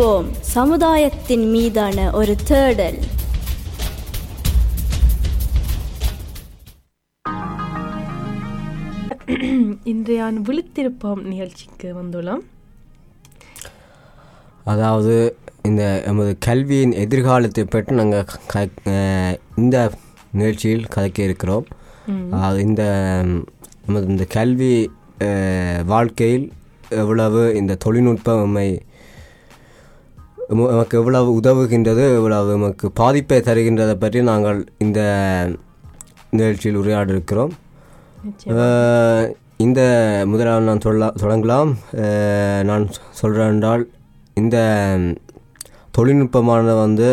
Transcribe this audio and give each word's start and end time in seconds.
விழித்திருப்போம் 0.00 0.28
சமுதாயத்தின் 0.56 1.42
மீதான 1.54 1.96
ஒரு 2.18 2.34
தேடல். 2.50 2.98
இன்றைய 9.92 10.28
விழித்திருப்போம் 10.46 11.20
நிகழ்ச்சிக்கு 11.32 11.88
வந்துள்ளோம். 11.98 12.42
அதாவது 14.72 15.16
இந்த 15.68 15.82
எமது 16.10 16.32
கல்வியின் 16.48 16.94
எதிர்காலத்தை 17.04 17.64
பற்றி 17.74 17.94
நாங்கள் 18.00 18.70
இந்த 19.62 19.76
நிகழ்ச்சியில் 20.38 20.90
கதைக்க 20.96 21.20
இருக்கிறோம். 21.28 21.66
இந்த 22.66 22.82
நமது 23.86 24.06
இந்த 24.14 24.26
கல்வி 24.36 24.74
வாழ்க்கையில் 25.92 26.46
எவ்வளவு 27.02 27.42
இந்த 27.62 27.78
தொழில்நுட்பம் 27.84 28.56
நமக்கு 30.50 30.94
எவ்வளவு 30.98 31.30
உதவுகின்றது 31.36 32.04
எவ்வளவு 32.14 32.54
நமக்கு 32.54 32.86
பாதிப்பை 32.96 33.38
தருகின்றதை 33.40 33.94
பற்றி 33.96 34.20
நாங்கள் 34.28 34.58
இந்த 34.78 35.00
நிகழ்ச்சியில் 36.32 36.76
உரையாட 36.76 37.08
இருக்கிறோம் 37.08 37.52
அஹ், 38.54 39.26
இந்த 39.58 39.80
முதலாவது 40.26 40.66
நான் 40.66 40.84
சொல்ல 40.84 41.06
தொடங்கலாம். 41.20 41.70
நான் 42.64 42.84
சொல்கிறேன் 43.12 43.52
என்றால் 43.52 43.84
இந்த 44.36 44.56
தொழில்நுட்பமானது 45.94 46.74
வந்து 46.80 47.08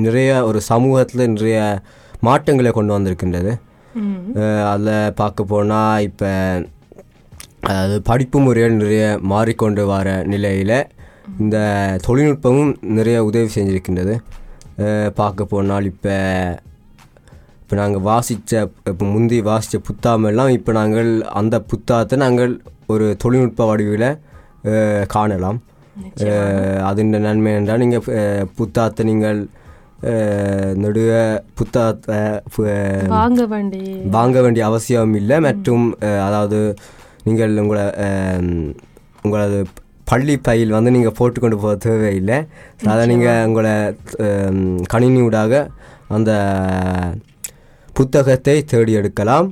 நிறைய 0.00 0.30
ஒரு 0.44 0.60
சமூகத்தில் 0.68 1.30
நிறைய 1.30 1.58
மாற்றங்களை 2.22 2.70
கொண்டு 2.72 2.92
வந்திருக்கின்றது. 2.92 3.52
அதில் 4.70 4.90
பார்க்க 5.14 5.44
போனால் 5.46 6.02
இப்போ 6.02 6.30
அதாவது 7.64 7.96
படிப்பு 8.02 8.38
முறைகள் 8.40 8.80
நிறைய 8.80 9.04
மாறிக்கொண்டு 9.30 9.82
வர 9.86 10.08
நிலையில் 10.26 10.76
இந்த 11.38 11.56
தொழில்நுட்பமும் 12.06 12.70
நிறைய 12.96 13.18
உதவி 13.24 13.48
செஞ்சிருக்கின்றது. 13.54 14.14
பார்க்க 15.14 15.44
போனால் 15.46 15.84
இப்போ 15.84 16.14
இப்போ 17.62 17.76
நாங்கள் 17.76 18.04
வாசித்த 18.04 18.60
இப்போ 18.86 19.04
முந்தி 19.06 19.38
வாசித்த 19.42 19.78
புத்தாமெல்லாம் 19.86 20.52
இப்போ 20.52 20.72
நாங்கள் 20.72 21.10
அந்த 21.32 21.56
புத்தகத்தை 21.70 22.18
நாங்கள் 22.18 22.52
ஒரு 22.86 23.16
தொழில்நுட்ப 23.18 23.66
வடிவில் 23.66 24.08
காணலாம். 25.06 25.58
அதன் 26.86 27.14
நன்மை 27.24 27.52
என்றால் 27.54 27.82
நீங்கள் 27.84 28.04
புத்தகத்தை 28.56 29.02
நீங்கள் 29.04 29.40
நெடுக 30.76 31.12
புத்தகத்தை 31.54 32.16
அஹ், 32.64 33.08
வாங்க 33.14 33.42
வேண்டி 33.46 33.80
வாங்க 34.10 34.36
வேண்டிய 34.40 34.64
அவசியம் 34.66 35.14
இல்லை 35.14 35.36
மற்றும் 35.40 35.86
அதாவது 36.26 36.58
நீங்கள் 37.24 37.58
உங்களை 37.58 37.84
உங்களது 39.24 39.58
பள்ளி 40.10 40.34
பையில் 40.46 40.74
வந்து 40.76 40.94
நீங்கள் 40.96 41.16
போட்டுக்கொண்டு 41.18 41.56
போக 41.62 41.74
தேவையில்லை 41.86 42.38
அதை 42.92 43.02
நீங்கள் 43.12 43.44
உங்களை 43.48 43.74
கணினியூடாக 44.92 45.62
அந்த 46.16 46.30
புத்தகத்தை 47.98 48.56
தேடி 48.72 48.92
எடுக்கலாம். 49.00 49.48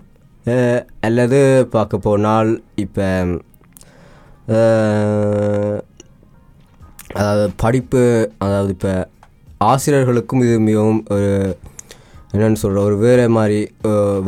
அல்லது 1.07 1.39
பார்க்க 1.75 2.07
போனால் 2.07 2.51
இப்போ 2.85 3.07
அதாவது 7.21 7.47
படிப்பு 7.63 8.03
அதாவது 8.47 8.73
இப்போ 8.77 8.93
ஆசிரியர்களுக்கும் 9.71 10.45
இது 10.47 10.55
மிகவும் 10.69 11.01
ஒரு 11.15 11.31
என்னென்னு 12.33 12.63
சொல்கிற 12.63 12.81
ஒரு 12.89 12.97
வேறு 13.05 13.27
மாதிரி 13.37 13.61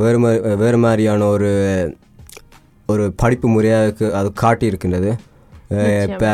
வேறு 0.02 0.18
மாதிரி 0.24 0.40
வேறு 0.62 0.78
மாதிரியான 0.84 1.26
ஒரு 1.36 1.50
ஒரு 2.92 3.04
படிப்பு 3.22 3.46
முறையாக 3.54 4.10
அது 4.20 4.28
காட்டியிருக்கின்றது. 4.42 5.10
இப்போ 5.70 6.30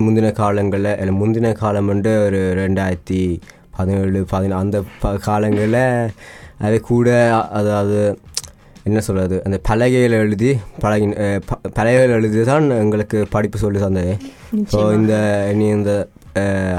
முந்தின 0.00 0.32
காலங்களில் 0.32 0.96
இல்லை 1.00 1.14
முந்தின 1.14 1.52
காலம் 1.52 1.86
வந்து 1.86 2.10
ஒரு 2.24 2.40
ரெண்டாயிரத்தி 2.54 3.20
பதினேழு 3.76 4.20
பதினா 4.30 4.56
அந்த 4.56 4.78
ப 5.00 5.12
காலங்களில் 5.16 6.10
அது 6.58 6.80
கூட 6.80 7.08
அதாவது 7.50 7.98
என்ன 8.84 9.00
சொல்கிறது 9.00 9.42
அந்த 9.44 9.56
பலகையில் 9.68 10.12
எழுதி 10.12 10.50
பழகி 10.80 11.06
பலகையில் 11.74 12.10
எழுதி 12.10 12.44
தான் 12.44 12.70
எங்களுக்கு 12.70 13.18
படிப்பு 13.30 13.58
சொல்லி 13.58 13.80
தந்தது. 13.80 14.14
ஸோ 14.72 14.80
இந்த 14.92 15.14
இனி 15.52 15.66
இந்த 15.68 15.92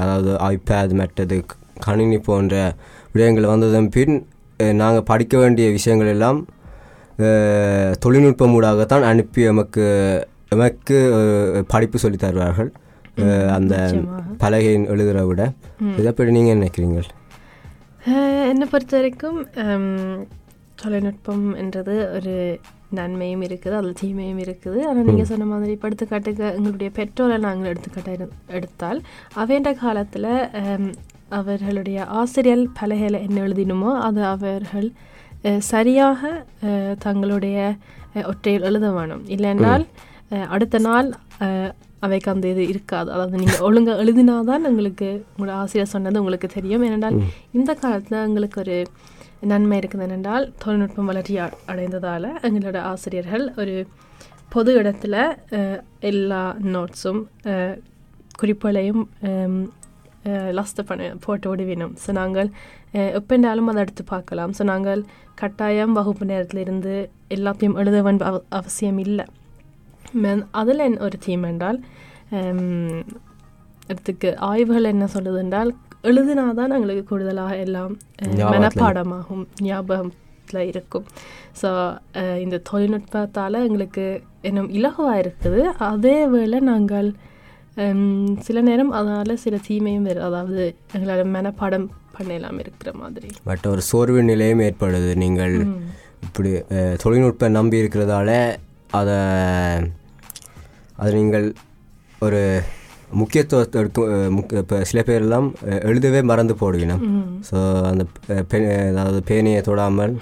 அதாவது 0.00 0.32
ஐபேட் 0.38 0.92
மற்றது 0.92 1.38
கணினி 1.80 2.18
போன்ற 2.18 2.54
விடயங்கள் 3.12 3.44
வந்ததன் 3.44 3.88
பின் 3.88 4.16
நாங்கள் 4.74 5.02
படிக்க 5.02 5.38
வேண்டிய 5.38 5.70
விஷயங்கள் 5.70 6.06
எல்லாம் 6.06 6.40
தொழில்நுட்பம் 7.98 8.54
ஊடாகத்தான் 8.54 9.02
அனுப்பி 9.02 9.42
எமக்கு 9.42 9.84
எமக்கு 10.50 10.96
படிப்பு 11.68 11.98
சொல்லித் 11.98 12.20
தருவார்கள். 12.20 12.70
அந்த 13.54 13.74
பலகையின் 14.38 14.86
எழுதுறதை 14.88 15.26
விட. 15.26 15.42
இதை 15.98 16.10
பற்றி 16.10 16.32
நீங்கள் 16.32 16.52
என்ன 16.52 16.60
நினைக்கிறீங்க 16.60 17.00
அஹ், 18.04 18.44
என்னை 18.50 18.66
பொறுத்த 18.66 18.94
வரைக்கும் 18.96 19.38
ஹம், 19.60 20.20
தொழில்நுட்பம் 20.74 21.54
என்றது 21.56 21.94
ஒரு 22.14 22.34
நன்மையும் 22.90 23.42
இருக்குது 23.42 23.74
அதில் 23.74 23.98
தீமையும் 24.00 24.40
இருக்குது. 24.40 24.78
ஆனால் 24.86 25.06
நீங்கள் 25.08 25.24
சொன்ன 25.24 25.44
மாதிரி 25.46 25.72
இப்போ 25.72 25.88
எடுத்துக்காட்டுக்கு 25.88 26.44
எங்களுடைய 26.54 26.90
பெற்றோரை 26.90 27.36
நாங்கள் 27.38 27.70
எடுத்துக்காட்ட 27.70 28.10
எடு- 28.16 28.30
எடுத்தால் 28.50 29.00
அவேண்ட 29.36 29.72
காலத்தில் 29.76 30.30
அவர்களுடைய 31.30 31.98
ஆசிரியர் 32.14 32.64
பலகையில் 32.80 33.22
என்ன 33.22 33.40
எழுதினுமோ 33.42 33.90
அது 34.00 34.22
அவர்கள் 34.26 34.88
சரியாக 35.68 36.20
தங்களுடைய 36.98 37.58
ஒற்றையில் 38.24 38.62
எழுத 38.62 38.86
வேணும். 38.92 39.22
இல்லைன்றால் 39.28 39.84
அஹ், 39.84 40.08
அடுத்த 40.54 40.80
நாள் 40.88 41.08
அவைக்கு 42.06 42.28
அந்த 42.32 42.46
இது 42.52 42.62
இருக்காது. 42.72 43.08
அதாவது 43.14 43.40
நீங்கள் 43.40 43.64
ஒழுங்காக 43.68 44.02
எழுதினாதான் 44.02 44.68
உங்களுக்கு 44.70 45.08
உங்களோட 45.32 45.54
ஆசிரியர் 45.62 45.94
சொன்னது 45.94 46.20
உங்களுக்கு 46.22 46.48
தெரியும். 46.58 46.84
ஏனென்றால் 46.88 47.18
இந்த 47.58 47.70
காலத்தில் 47.82 48.24
எங்களுக்கு 48.28 48.58
ஒரு 48.62 48.76
நன்மை 49.50 49.76
இருக்குது. 49.80 50.04
என்னென்றால் 50.06 50.46
தொழில்நுட்பம் 50.62 51.10
வளர்ச்சி 51.10 51.34
அடைந்ததால் 51.72 52.28
எங்களோட 52.48 52.78
ஆசிரியர்கள் 52.92 53.44
ஒரு 53.62 53.74
பொது 54.54 54.70
இடத்துல 54.82 55.16
எல்லா 56.10 56.42
நோட்ஸும் 56.74 57.20
குறிப்புகளையும் 58.40 59.02
லாஸ்ட் 60.58 60.80
பண்ண 60.88 61.04
போட்டு 61.24 61.46
விடுவினோம். 61.50 61.92
ஸோ 62.04 62.10
நாங்கள் 62.20 62.48
எப்பென்றாலும் 63.18 63.68
அதை 63.70 63.82
எடுத்து 63.84 64.04
பார்க்கலாம். 64.14 64.52
ஸோ 64.58 64.62
நாங்கள் 64.72 65.02
கட்டாயம் 65.42 65.94
வகுப்பு 65.98 66.24
நேரத்தில் 66.32 66.62
இருந்து 66.64 66.94
எல்லாத்தையும் 67.36 67.78
எழுத 67.82 67.98
வேண்டிய 68.06 68.30
அவ 68.30 68.40
அவசியம் 68.58 69.00
இல்லை. 69.06 69.26
அதில் 70.54 70.86
என்ன 70.86 71.00
ஒரு 71.00 71.18
தீம் 71.18 71.44
என்றால் 71.44 71.78
ஹம், 72.30 73.00
இடத்துக்கு 73.88 74.28
ஆய்வுகள் 74.48 74.92
என்ன 74.92 75.06
சொல்லுது 75.14 75.38
என்றால் 75.38 75.70
எழுதினாதான் 76.04 76.74
எங்களுக்கு 76.76 77.04
கூடுதலாக 77.04 77.56
எல்லாம் 77.58 77.94
ஞாபகத்துல 78.20 78.50
மனப்பாடமாகும் 78.52 79.42
ஞாபகத்தில் 79.62 80.16
இருக்கும். 80.70 81.06
ஸோ 81.60 81.68
இந்த 82.40 82.60
தொழில்நுட்பத்தால் 82.70 83.64
எங்களுக்கு 83.66 84.04
இன்னும் 84.42 84.70
இலகுவாக 84.72 85.20
இருக்குது. 85.20 85.60
அதே 85.88 86.16
வேளை 86.26 86.60
நாங்கள் 86.70 87.10
சில 88.40 88.58
நேரம் 88.60 88.92
அதனால் 88.92 89.34
சில 89.36 89.56
தீமையும் 89.66 90.06
வருது 90.06 90.26
அதாவது 90.26 90.62
எங்களால் 90.94 91.32
மனப்பாடம் 91.34 91.86
பண்ணலாம் 92.16 92.58
இருக்கிற 92.58 92.90
மாதிரி. 92.94 93.28
பட் 93.44 93.66
ஒரு 93.66 93.82
சோர்வு 93.82 94.22
நிலையும் 94.22 94.64
ஏற்படுது. 94.66 95.10
நீங்கள் 95.16 95.54
இப்படி 96.26 96.50
அஹ், 96.70 96.96
தொழில்நுட்பம் 97.02 97.56
நம்பி 97.58 97.82
இருக்கிறதால 97.82 98.30
அதை 98.92 99.18
அது 101.00 101.12
நீங்கள் 101.20 101.46
ஒரு 102.26 102.40
முக்கியத்துவத்தை 103.20 103.80
இப்போ 104.62 104.76
சில 104.90 105.00
பேரெல்லாம் 105.08 105.48
எழுதவே 105.90 106.20
மறந்து 106.30 106.54
போடுவினம் 106.62 107.02
ஸோ 107.48 107.58
அந்த 107.90 108.02
பெ 108.50 108.58
அதாவது 108.90 109.20
பேனையை 109.30 109.60
தொடாமல் 109.68 110.14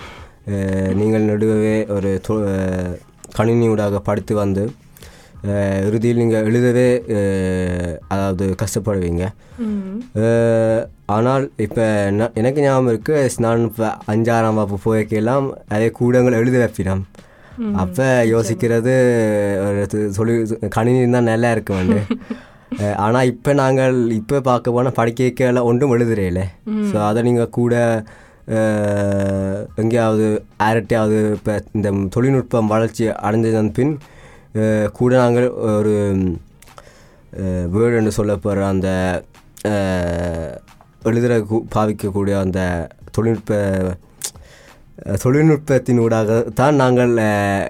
நீங்கள் 1.01 1.31
நடுவே 1.31 1.77
ஒரு 1.97 2.11
கணினியூடாக 3.39 3.97
படித்து 4.09 4.35
வந்து 4.43 4.63
இறுதியில் 5.89 6.21
நீங்கள் 6.23 6.47
எழுதவே 6.49 6.87
அதாவது 8.15 8.45
கஷ்டப்படுவீங்க. 8.63 9.25
ஆனால் 11.17 11.45
இப்போ 11.67 11.85
எனக்கு 12.41 12.63
ஞாபகம் 12.65 12.91
இருக்குது 12.93 13.43
நான் 13.45 13.67
இப்போ 13.69 13.89
அஞ்சாறாம் 14.13 14.59
வகுப்பு 14.61 14.79
போய்க்கெல்லாம் 14.87 15.47
அதே 15.75 15.89
கூடங்கள் 15.99 16.39
எழுத 16.41 16.57
வைப்பினோம். 16.63 17.05
அப்போ 17.79 18.05
யோசிக்கிறது 18.31 18.95
சொல்லி 20.15 20.35
கணினி 20.75 21.01
தான் 21.11 21.31
நல்லா 21.31 21.51
இருக்கு 21.51 21.73
வந்து 21.77 22.01
ஆனால் 23.03 23.29
இப்போ 23.31 23.51
நாங்கள் 23.59 23.95
இப்போ 24.15 24.37
பார்க்க 24.45 24.73
போனால் 24.73 24.97
படிக்க 24.97 25.31
ஒன்றும் 25.69 25.95
எழுதுறேல. 25.95 26.41
ஸோ 26.89 26.97
அதை 27.07 27.21
நீங்கள் 27.27 27.55
கூட 27.55 27.75
எங்கேயாவது 29.79 30.27
யார்கிட்டையாவது 30.61 31.17
இப்போ 31.35 31.55
இந்த 31.73 31.89
தொழில்நுட்பம் 32.15 32.71
வளர்ச்சி 32.73 33.05
அடைஞ்சதன் 33.23 33.73
பின் 33.73 33.95
கூட 34.95 35.13
நாங்கள் 35.17 35.49
ஒரு 35.73 35.95
வேர்டு 37.73 37.99
என்று 37.99 38.17
சொல்லப்படுற 38.17 38.63
அந்த 38.69 38.89
அஹ், 39.71 40.53
எழுதுற 41.03 41.35
கு- 41.47 41.65
பாவிக்கக்கூடிய 41.73 42.37
அந்த 42.41 42.61
தொழில்நுட்ப 43.13 43.53
தொழில்நுட்பத்தின் 45.05 45.99
ஊடாக 45.99 46.41
தான் 46.55 46.75
நாங்கள் 46.75 47.17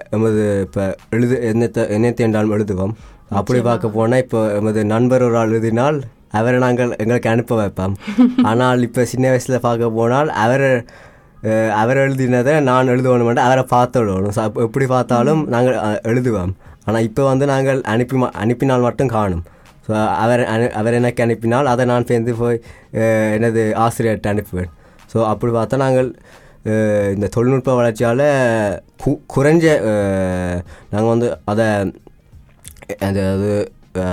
எமது 0.09 0.61
இப்போ 0.61 0.95
எழுது 1.09 1.53
என்னத்தை 1.53 1.83
என்னத்தை 1.97 2.17
என்றாலும் 2.17 2.59
எழுதுவோம். 2.59 2.93
அப்படி 3.29 3.61
பார்க்க 3.61 3.89
போனால் 3.89 4.19
இப்போ 4.19 4.51
எமது 4.53 4.85
நண்பர் 4.85 5.21
ஒரு 5.21 5.37
ஆள் 5.37 5.49
எழுதினால் 5.49 6.01
அவரை 6.31 6.59
நாங்கள் 6.59 6.95
எங்களுக்கு 6.97 7.29
அனுப்ப 7.29 7.55
வைப்போம். 7.55 7.95
ஆனால் 8.43 8.81
இப்போ 8.81 9.05
சின்ன 9.05 9.29
வயசில் 9.29 9.59
பார்க்க 9.59 9.89
போனால் 9.89 10.29
அவர் 10.29 10.85
அவர் 11.75 11.97
எழுதினதை 11.97 12.61
நான் 12.61 12.87
எழுதுவோம் 12.87 13.35
அவரை 13.35 13.63
பார்த்து 13.63 14.01
எழுதணும் 14.01 14.55
எப்படி 14.55 14.85
பார்த்தாலும் 14.85 15.47
நாங்கள் 15.47 16.01
எழுதுவோம். 16.03 16.53
ஆனால் 16.85 17.01
இப்போ 17.01 17.23
வந்து 17.23 17.45
நாங்கள் 17.45 17.81
அனுப்பி 17.81 18.25
அனுப்பினால் 18.31 18.81
மட்டும் 18.81 19.07
காணும். 19.07 19.43
ஸோ 19.87 20.07
அவர் 20.07 20.39
அனு- 20.39 20.69
அவர் 20.69 20.93
எனக்கு 20.93 21.23
அனுப்பினால் 21.23 21.65
அதை 21.65 21.85
நான் 21.85 22.05
சேர்ந்து 22.05 22.35
போய் 22.35 22.61
எனது 23.33 23.73
ஆசிரியர்கிட்ட 23.75 24.29
அனுப்புவேன். 24.33 24.69
ஸோ 25.13 25.25
அப்படி 25.25 25.53
பார்த்தா 25.53 25.77
நாங்கள் 25.77 26.15
இந்த 27.15 27.27
தொழில்நுட்ப 27.35 27.73
வளர்ச்சியால் 27.79 28.25
கு 29.03 29.11
குறைஞ்ச 29.33 29.65
நாங்கள் 30.93 31.13
வந்து 31.13 31.27
அதை 31.51 31.67
அதாவது 33.09 33.51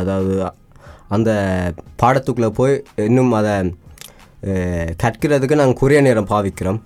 அதாவது 0.03 0.35
அந்த 1.17 1.31
பாடத்துக்குள்ளே 2.03 2.51
போய் 2.59 2.75
இன்னும் 3.09 3.33
அதை 3.41 3.55
கற்கிறதுக்கு 5.03 5.59
நாங்கள் 5.61 5.81
குறைய 5.81 6.01
நேரம் 6.07 6.31
பாவிக்கிறோம். 6.33 6.81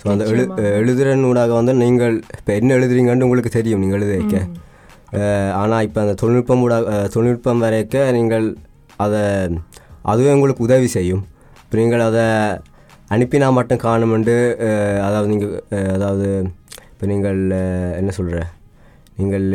ஸோ 0.00 0.06
அந்த 0.12 0.24
எழு 0.32 0.44
எழுதுறனூடாக 0.80 1.52
வந்து 1.58 1.74
நீங்கள் 1.82 2.16
இப்போ 2.38 2.52
என்ன 2.60 2.70
எழுதுறீங்கன்னு 2.78 3.26
உங்களுக்கு 3.26 3.52
தெரியும் 3.58 3.82
நீங்கள் 3.82 3.98
எழுத 4.00 4.12
வைக்க. 4.18 4.36
ஆனால் 5.60 5.84
இப்போ 5.86 5.98
அந்த 6.04 6.14
தொழில்நுட்பம் 6.22 6.62
ஊடாக 6.66 6.94
தொழில்நுட்பம் 7.14 7.62
வரைக்க 7.66 8.04
நீங்கள் 8.18 8.46
அதை 9.04 9.22
அதுவே 10.12 10.30
உங்களுக்கு 10.36 10.66
உதவி 10.68 10.88
செய்யும். 10.96 11.22
இப்போ 11.62 11.76
நீங்கள் 11.82 12.04
அதை 12.08 12.26
அனுப்பினா 13.14 13.48
மட்டும் 13.58 13.82
காணுமெண்டு 13.86 14.34
அதாவது 15.06 15.28
நீங்கள் 15.32 15.54
அதாவது 15.96 16.28
இப்போ 16.92 17.06
நீங்கள் 17.12 17.40
என்ன 18.00 18.10
சொல்கிற 18.18 18.38
நீங்கள் 19.18 19.48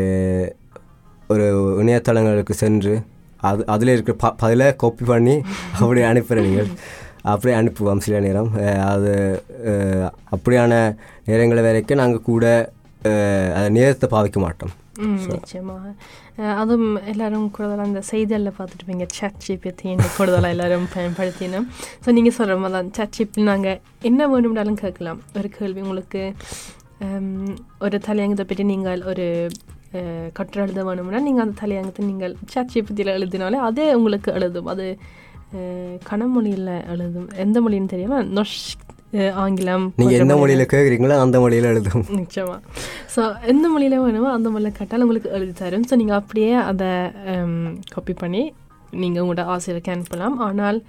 ஒரு 1.34 1.46
இணையதளங்களுக்கு 1.82 2.56
சென்று 2.64 2.94
அது 3.50 3.62
அதில் 3.74 3.94
இருக்கிற 3.94 4.16
ப 4.24 4.30
பதில 4.42 4.64
காப்பி 4.82 5.04
பண்ணி 5.12 5.36
அப்படியே 5.82 6.06
அனுப்புகிறேன் 6.10 6.48
நீங்கள். 6.48 6.70
அப்படியே 7.32 7.56
அனுப்புவோம் 7.60 8.04
சில 8.06 8.20
நேரம். 8.26 8.52
அது 8.92 9.12
அப்படியான 10.36 10.74
நேரங்களை 11.30 11.62
வரைக்கும் 11.68 12.02
நாங்கள் 12.02 12.28
கூட 12.30 12.46
அதை 13.58 13.68
நேரத்தை 13.78 14.08
பாவிக்க 14.14 14.40
மாட்டோம். 14.46 14.74
ம் 15.00 15.18
நிச்சயமாக 15.28 15.92
அதுவும் 16.56 16.96
எல்லாரும் 17.06 17.46
கூடுதலாக 17.52 17.88
இந்த 17.88 18.02
செய்திகளில் 18.10 18.56
பார்த்துருப்பீங்க 18.58 19.06
சட் 19.12 19.40
ஜிபித்தின்னு 19.46 20.08
கூடுதலாக 20.18 20.50
எல்லாரும் 20.50 20.88
பயன்படுத்தினோம் 20.94 21.68
ஸோ 22.06 22.12
நீங்கள் 22.12 22.36
சொல்கிற 22.38 22.58
மாதிரி 22.58 22.76
தான் 22.78 22.92
சட் 22.92 23.16
ஜிபி 23.18 23.44
நாங்கள் 23.44 23.80
என்ன 24.02 24.28
வேணும்னாலும் 24.28 24.82
கேட்கலாம் 24.82 25.22
ஒரு 25.36 25.50
கேள்வி 25.50 25.82
உங்களுக்கு 25.82 26.24
ஒரு 27.80 28.00
தலையங்கத்தை 28.00 28.46
பற்றி 28.46 28.64
நீங்கள் 28.64 29.04
ஒரு 29.04 29.26
கட்டுரை 30.34 30.62
எழுத 30.66 30.82
வேணும்னா 30.84 31.20
நீங்கள் 31.20 31.46
அந்த 31.46 31.56
தலையங்கத்தை 31.62 32.04
நீங்கள் 32.06 32.36
சட் 32.46 32.72
ஜிபித்தியில் 32.74 33.16
எழுதினாலே 33.16 33.58
அதே 33.62 33.88
உங்களுக்கு 33.94 34.30
எழுதும் 34.32 34.66
அது 34.66 34.86
கனமொழியில் 36.04 36.70
எழுதும் 36.88 37.30
எந்த 37.38 37.58
மொழின்னு 37.62 37.94
தெரியாமல் 37.94 38.30
நொஷ் 38.34 38.60
ஆங்கிலம் 39.42 39.86
நீங்கள் 40.00 40.18
எந்த 40.18 40.26
போன்ற 40.28 40.42
மொழியில் 40.42 40.72
கேட்குறீங்களோ 40.74 41.16
அந்த 41.24 41.40
மொழியில் 41.44 41.70
எழுதும் 41.72 42.04
நிச்சயமா 42.20 42.58
ஸோ 43.16 43.22
எந்த 43.54 43.66
மொழியில 43.74 44.00
வேணுமோ 44.04 44.30
அந்த 44.38 44.50
மொழியில் 44.50 44.78
கேட்டால் 44.80 45.04
உங்களுக்கு 45.06 45.32
எழுதி 45.38 45.54
தரும் 45.62 45.86
ஸோ 45.90 45.96
நீங்கள் 46.02 46.20
அப்படியே 46.20 46.52
அதை 46.72 46.92
காப்பி 47.94 48.16
பண்ணி 48.24 48.44
நீங்கள் 49.04 49.22
உங்களோட 49.24 49.46
ஆசிரியருக்கு 49.56 49.94
அனுப்பலாம் 49.96 50.38
ஆனால் 50.48 50.80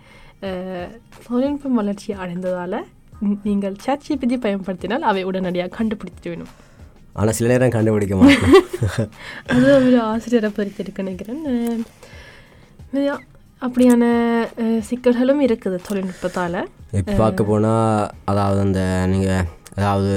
தொழில்நுட்பம் 1.26 1.78
வளர்ச்சி 1.80 2.10
அடைந்ததால் 2.22 2.78
நீங்கள் 3.48 3.74
ChatGPT 3.84 4.38
பயன்படுத்தினால் 4.46 5.04
அவை 5.10 5.24
உடனடியாக 5.30 5.74
கண்டுபிடிச்சிட்டு 5.78 6.32
வேணும் 6.32 6.52
ஆனால் 7.20 7.36
சில 7.38 7.48
நேரம் 7.52 7.74
கண்டுபிடிக்க 7.76 8.16
மாட்டோம் 8.16 8.54
அது 9.54 9.66
ஒரு 9.88 9.98
ஆசிரியரை 10.12 10.50
பொறுத்து 10.56 10.82
இருக்கு 10.84 11.04
நினைக்கிறேன் 11.04 11.42
அப்படியான 13.66 14.04
சிக்கல்களும் 14.88 15.42
இருக்குது 15.46 15.76
தொழில்நுட்பத்தால். 15.88 16.58
இப்போ 17.00 17.12
பார்க்க 17.22 17.50
போனால் 17.50 18.08
அதாவது 18.30 18.60
அந்த 18.66 18.80
நீங்கள் 19.12 19.44
அதாவது 19.78 20.14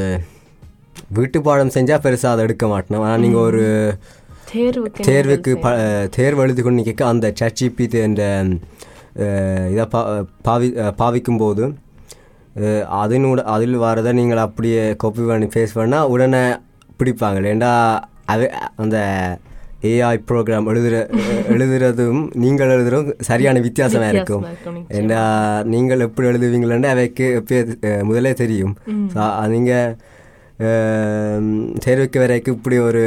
வீட்டு 1.17 1.39
பாடம் 1.47 1.73
செஞ்சால் 1.75 2.03
பெருசாக 2.05 2.33
அதை 2.35 2.45
எடுக்க 2.47 2.65
மாட்டோம் 2.73 3.03
ஆனால் 3.07 3.23
நீங்கள் 3.25 3.45
ஒரு 3.49 3.63
தேர்வுக்கு 4.51 5.05
தேர்வுக்கு 5.09 5.51
ப 5.63 5.69
தேர்வு 6.17 6.43
எழுதி 6.43 6.61
கொண்டு 6.65 6.81
நிற்க 6.81 7.05
அந்த 7.11 7.27
சச்சிபி 7.39 7.85
என்ற 8.07 8.21
இதை 9.73 9.85
பா 9.93 10.01
பாவி 10.47 10.67
பாவிக்கும் 11.01 11.41
போது 11.43 11.65
அதனோட 13.01 13.39
அதில் 13.53 13.77
வரதை 13.85 14.11
நீங்கள் 14.19 14.45
அப்படியே 14.47 14.83
காப்பி 15.01 15.23
பண்ணி 15.29 15.47
ஃபேஸ் 15.53 15.77
பண்ணால் 15.79 16.09
உடனே 16.13 16.43
பிடிப்பாங்க. 16.99 17.39
ஏண்டா 17.53 17.71
அது 18.33 18.45
அந்த 18.83 18.97
ஏஐ 19.81 20.17
ப்ரோக்ராம் 20.29 20.67
எழுதுற 20.71 20.95
எழுதுறதும் 21.49 22.29
நீங்கள் 22.33 22.69
எழுதுறதும் 22.69 23.13
சரியான 23.19 23.59
வித்தியாசமாக 23.59 24.09
இருக்கும். 24.09 24.43
ஏண்டா 24.89 25.21
நீங்கள் 25.63 25.99
எப்படி 25.99 26.27
எழுதுவீங்களேன்னு 26.27 26.85
அவைக்கு 26.85 27.41
எப்பயே 27.41 27.61
முதலே 28.03 28.33
தெரியும். 28.33 28.75
ஸோ 29.13 29.23
நீங்கள் 29.47 29.95
தேர்வுக்கு 31.85 32.17
வரைக்கும் 32.17 32.55
இப்படி 32.55 32.77
ஒரு 32.79 33.01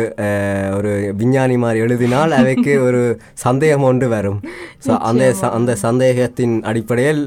ஒரு 0.77 1.13
விஞ்ஞானி 1.17 1.57
மாதிரி 1.57 1.81
எழுதினால் 1.81 2.33
அவைக்கு 2.33 2.73
ஒரு 2.87 3.01
சந்தேகம் 3.35 3.83
ஒன்று 3.83 4.09
வரும். 4.09 4.41
ஸோ 4.87 4.99
அந்த 4.99 5.35
ச- 5.41 5.51
அந்த 5.51 5.77
சந்தேகத்தின் 5.83 6.63
அடிப்படையில் 6.63 7.23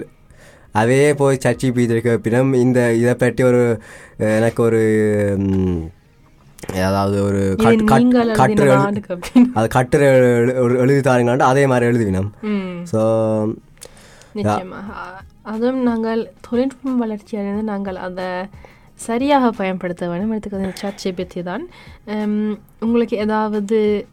அவையே 0.71 1.13
போய் 1.13 1.41
சர்ச்சை 1.45 1.69
பீதிருக்க 1.71 2.17
பின்னம் 2.17 2.53
இந்த 2.53 2.93
இதை 2.93 3.13
பற்றி 3.13 3.43
ஒரு 3.43 3.63
எனக்கு 4.17 4.63
ஒரு 4.63 4.81
அதாவது 6.69 7.23
ஒரு 7.23 7.55
கட்டுரை. 8.33 8.75
அது 9.53 9.67
கட்டுரை 9.67 10.07
எழு- 10.07 10.53
எழு- 10.53 10.77
எழுதி 10.77 11.09
தாருங்களாண்டு 11.09 11.39
அதே 11.39 11.67
மாதிரி 11.67 11.91
எழுதுவினோம். 11.91 12.29
ஸோ 12.91 13.01
அதுவும் 15.41 15.81
நாங்கள் 15.81 16.31
தொழில்நுட்பம் 16.49 16.97
வளர்ச்சி 16.97 17.37
அடைந்து 17.37 17.63
நாங்கள் 17.63 17.95
அதை 17.95 18.25
சரியாக 18.93 19.49
பயன்படுத்த 19.49 20.07
வேண்டும். 20.07 20.33
எடுத்துக்கிறது 20.33 20.73
சாட்சிபத்தி 20.81 21.43
தான். 21.43 21.67
உம், 22.05 22.59
உங்களுக்கு 22.79 23.17
ஏதாவது 23.17 24.07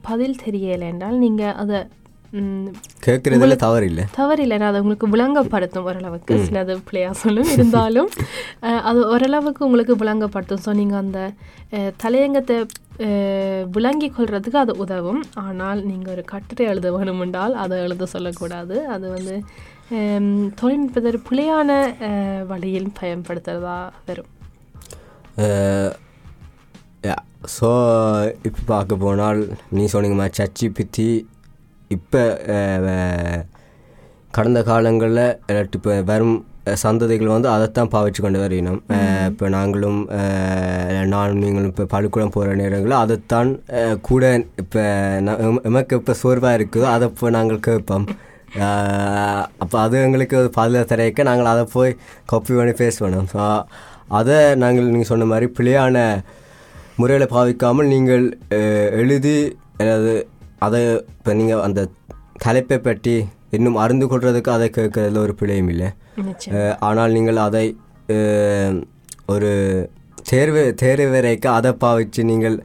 பதில் 0.00 0.36
தெரியலை 0.44 0.80
என்றால் 0.80 1.18
நீங்கள் 1.18 1.54
அதை 1.54 1.86
கேட்குறதுல 3.04 3.56
தவறு 3.62 3.86
இல்லை 3.88 4.04
தவறில்லை. 4.16 4.56
நான் 4.58 4.70
அதை 4.70 4.80
உங்களுக்கு 4.80 5.06
விளங்கப்படுத்தும் 5.14 5.86
ஓரளவுக்கு. 5.88 6.34
சிலது 6.46 6.74
பிள்ளையா 6.86 7.10
சொல்லும் 7.22 7.50
இருந்தாலும் 7.54 8.08
அது 8.82 9.00
ஓரளவுக்கு 9.08 9.66
உங்களுக்கு 9.66 9.96
விளங்கப்படுத்தும் 9.96 10.62
ஸோ 10.64 10.72
நீங்கள் 10.74 11.02
அந்த 11.02 11.20
தலையங்கத்தை 11.96 12.56
அஹ், 13.04 13.64
விளங்கிக் 13.70 14.16
கொள்றதுக்கு 14.16 14.58
அது 14.58 14.72
உதவும். 14.76 15.20
ஆனால் 15.42 15.80
நீங்கள் 15.82 16.14
ஒரு 16.14 16.24
கட்டுரை 16.26 16.66
எழுத 16.66 16.90
வேணுமென்றால் 16.92 17.54
அதை 17.62 17.76
எழுத 17.80 18.06
சொல்லக்கூடாது. 18.12 18.76
அது 18.94 19.06
வந்து 19.10 19.36
தொழில்நுட்பத்தை 20.56 21.08
ஒரு 21.10 21.20
பிழையான 21.28 21.70
வழியில் 22.50 22.96
பயன்படுத்துறதா 23.00 23.76
வரும். 24.08 24.30
ஸோ 27.52 27.68
இப்போ 28.42 28.60
பார்க்க 28.66 28.96
போனால் 28.98 29.40
நீ 29.70 29.84
சொன்னீங்க 29.86 30.16
மாதிரி 30.16 30.34
சர்ச்சி 30.34 30.66
பித்தி 30.70 31.06
இப்போ 31.92 32.22
கடந்த 34.30 34.60
காலங்களில் 34.62 35.26
இப்போ 35.76 35.94
வரும் 36.04 36.38
சந்ததிகள் 36.82 37.26
வந்து 37.26 37.48
அதைத்தான் 37.48 37.90
பாவிச்சு 37.92 38.20
கொண்டு 38.20 38.40
வரையணும் 38.42 38.80
இப்போ 39.26 39.46
நாங்களும் 39.48 40.00
நானும் 41.06 41.40
நீங்களும் 41.44 41.70
இப்போ 41.70 41.84
பள்ளிக்கூடம் 41.84 42.34
போகிற 42.34 42.54
நேரங்களில் 42.54 43.00
அதைத்தான் 43.00 43.50
கூட 44.00 44.22
இப்போ 44.56 44.82
எமக்கு 45.70 45.96
இப்போ 45.96 46.14
சோர்வாக 46.14 46.58
இருக்குதோ 46.58 46.86
அதை 46.86 47.08
இப்போ 47.08 47.30
நாங்கள் 47.30 47.64
கேட்போம். 47.66 48.06
அப்போ 49.58 49.76
அது 49.78 49.96
எங்களுக்கு 50.04 50.38
பதில 50.56 50.84
தரைக்க 50.84 51.22
நாங்கள் 51.22 51.50
அதை 51.52 51.64
போய் 51.72 51.92
காப்பி 52.26 52.52
பண்ணி 52.54 52.74
ஃபேஸ் 52.78 53.02
பண்ணோம் 53.02 53.28
ஸோ 53.32 53.42
அதை 54.10 54.38
நாங்கள் 54.54 54.88
நீங்கள் 54.88 55.10
சொன்ன 55.12 55.24
மாதிரி 55.24 55.46
பிழையான 55.58 55.98
முறையில் 56.96 57.32
பாவிக்காமல் 57.32 57.88
நீங்கள் 57.88 58.24
எழுதி 59.00 59.36
அதாவது 59.78 60.12
அதை 60.62 60.80
இப்போ 61.12 61.32
நீங்கள் 61.38 61.64
அந்த 61.66 61.80
தலைப்பை 62.42 62.78
பற்றி 62.80 63.14
இன்னும் 63.52 63.76
அறிந்து 63.76 64.06
கொள்றதுக்கு 64.06 64.50
அதை 64.50 64.68
கேட்கறதுல 64.70 65.18
ஒரு 65.18 65.34
பிழையும் 65.34 65.70
இல்லை. 65.72 65.88
ஆனால் 66.82 67.14
நீங்கள் 67.16 67.40
அதை 67.44 67.64
ஒரு 69.28 69.50
தேர்வு 70.30 70.62
தேர்வு 70.80 71.08
வரைக்கும் 71.12 71.56
அதை 71.58 71.70
பாவிச்சு 71.80 72.22
நீங்கள் 72.24 72.56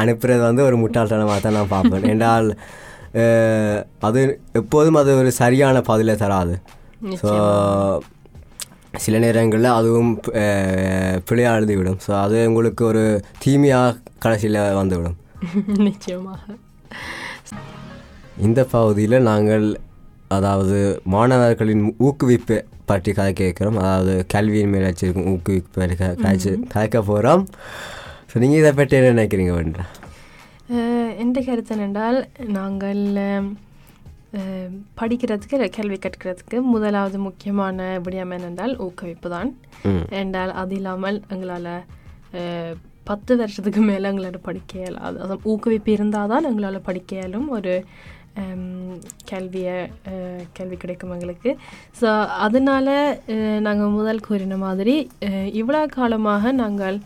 அனுப்புறது 0.00 0.42
வந்து 0.42 0.62
ஒரு 0.62 0.76
முட்டாள்தனமாக 0.78 1.40
தான் 1.40 1.56
நான் 1.58 1.72
பார்ப்பேன். 1.72 2.06
என்றால் 2.12 2.48
அது 4.02 4.20
எப்போதும் 4.60 4.98
அது 5.00 5.10
ஒரு 5.16 5.30
சரியான 5.38 5.80
பதிலை 5.82 6.14
தராது. 6.16 6.54
ஸோ 7.20 7.30
சில 8.98 9.18
நேரங்களில் 9.18 9.76
அதுவும் 9.76 10.10
அஹ், 10.40 11.16
பிழையா 11.26 11.52
எழுதிவிடும் 11.58 12.00
ஸோ 12.04 12.12
அது 12.22 12.38
உங்களுக்கு 12.48 12.82
ஒரு 12.84 13.02
தீமையாக 13.38 13.94
கடைசியில் 14.18 14.60
வந்துவிடும். 14.80 15.18
நிச்சயமாக. 15.86 16.40
இந்த 18.42 18.60
பகுதியில் 18.70 19.16
நாங்கள் 19.22 19.66
அதாவது 20.28 20.76
மாணவர்களின் 21.06 21.82
ஊக்குவிப்பு 22.00 22.56
பற்றி 22.86 23.10
கதை 23.12 23.32
கேட்குறோம். 23.34 23.78
அதாவது 23.80 24.14
கல்வியின் 24.26 24.70
மேல் 24.70 24.86
வச்சிருக்கும் 24.86 25.28
ஊக்குவிப்பு 25.32 25.72
பற்றி 25.74 25.96
கதைச்சு 25.96 26.52
கதைக்க 26.68 26.98
போகிறோம் 27.04 27.42
ஸோ 28.30 28.38
நீங்கள் 28.38 28.60
இதை 28.60 28.72
பற்றி 28.72 28.96
என்ன 28.98 29.12
நினைக்கிறீங்க 29.12 29.52
வேண்டா 29.54 29.84
அஹ், 30.72 31.12
என்ற 31.18 31.38
கருத்து 31.42 31.74
என்னென்றால் 31.74 32.18
நாங்கள் 32.52 33.02
படிக்கிறதுக்கு 34.96 35.56
கல்வி 35.74 35.96
கற்கிறதுக்கு 35.98 36.58
முதலாவது 36.68 37.18
முக்கியமான 37.20 37.76
விடயம் 38.04 38.32
என்னென்றால் 38.36 38.74
ஊக்குவிப்பு 38.80 39.28
தான். 39.28 39.50
என்றால் 40.20 40.52
அது 40.60 40.74
இல்லாமல் 40.74 41.18
எங்களால் 41.28 41.72
பத்து 43.10 43.32
வருஷத்துக்கு 43.42 43.82
மேலே 43.90 44.08
எங்களால் 44.10 44.46
படிக்க 44.48 44.72
இயலாது. 44.82 45.16
அது 45.24 45.36
ஊக்குவிப்பு 45.52 45.90
இருந்தால் 45.96 46.32
தான் 46.32 46.48
எங்களால் 46.50 46.86
படிக்க 46.88 47.16
இயலும். 47.20 47.48
ஒரு 47.56 47.74
கேள்வியை 49.30 49.76
கேள்வி 50.56 50.76
கிடைக்கும் 50.82 51.12
எங்களுக்கு. 51.14 51.50
ஸோ 52.00 52.08
அதனால் 52.46 52.94
நாங்கள் 53.66 53.96
முதல் 53.96 54.24
கூறின 54.26 54.58
மாதிரி 54.66 54.94
இவ்வளோ 55.60 55.80
காலமாக 55.96 56.52
நாங்கள் 56.62 56.98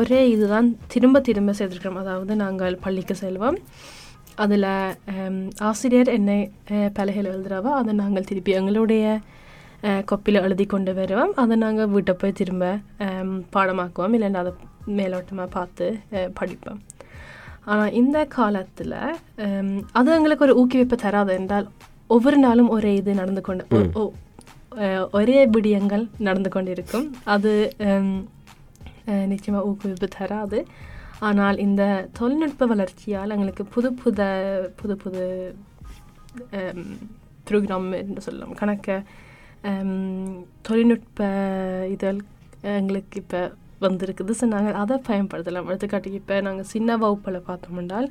ஒரே 0.00 0.20
இதுதான் 0.34 0.68
திரும்ப 0.92 1.20
திரும்ப 1.28 1.54
செய்திருக்கிறோம். 1.58 2.00
அதாவது 2.02 2.34
நாங்கள் 2.44 2.76
பள்ளிக்கு 2.84 3.16
செல்வோம். 3.24 3.58
அதில் 4.44 4.70
ஆசிரியர் 5.70 6.10
என்னை 6.16 6.38
பலகையில் 6.98 7.32
எழுதுறவோ 7.34 7.70
அதை 7.80 7.94
நாங்கள் 8.02 8.28
திருப்பி 8.30 8.52
எங்களுடைய 8.60 9.04
கொப்பியில் 10.04 10.42
எழுதி 10.42 10.64
கொண்டு 10.66 10.92
வருவோம் 10.94 11.32
அதை 11.34 11.56
நாங்கள் 11.56 11.88
வீட்டை 11.88 12.14
போய் 12.14 12.32
திரும்ப 12.32 12.64
பாடமாக்குவோம் 13.52 14.16
இல்லைன்னா 14.16 14.42
அதை 14.42 14.52
மேலோட்டமாக 14.96 15.48
பார்த்து 15.48 15.86
படிப்போம் 16.34 16.80
ஆனால் 17.64 17.92
இந்த 17.92 18.18
காலத்தில் 18.28 18.98
அது 19.92 20.10
எங்களுக்கு 20.14 20.44
ஒரு 20.44 20.56
ஊக்குவிப்பு 20.60 20.96
தராது 20.96 21.32
என்றால் 21.32 21.68
ஒவ்வொரு 22.10 22.38
நாளும் 22.38 22.70
ஒரே 22.70 22.92
இது 22.94 23.14
நடந்து 23.14 23.42
கொண்டு 23.42 23.64
ஒரே 25.12 25.38
விடயங்கள் 25.46 26.04
நடந்து 26.18 26.50
கொண்டிருக்கும் 26.50 27.06
அது 27.24 27.52
நிச்சயமாக 29.28 29.66
ஊக்குவிப்பு 29.68 30.08
தராது 30.18 30.58
ஆனால் 31.20 31.56
இந்த 31.58 31.82
தொழில்நுட்ப 32.18 32.66
வளர்ச்சியால் 32.66 33.30
எங்களுக்கு 33.30 33.64
புது 33.66 33.88
புத 33.94 34.20
புது 34.76 34.94
புது 34.96 35.24
ப்ரோக்ராம் 37.50 37.88
என்று 37.98 38.20
சொல்லலாம் 38.20 38.54
கணக்க 38.54 38.98
தொழில்நுட்ப 40.66 41.20
இதழ் 41.94 42.20
எங்களுக்கு 42.78 43.16
இப்போ 43.22 43.40
வந்திருக்குது. 43.84 44.32
ஸோ 44.40 44.46
நாங்கள் 44.54 44.78
அதை 44.82 44.96
பயன்படுத்தலாம். 45.08 45.68
எடுத்துக்காட்டுக்கு 45.70 46.20
இப்போ 46.22 46.36
நாங்கள் 46.46 46.70
சின்ன 46.74 46.96
வகுப்பில் 47.02 47.46
பார்த்தோம் 47.48 47.80
என்றால் 47.82 48.08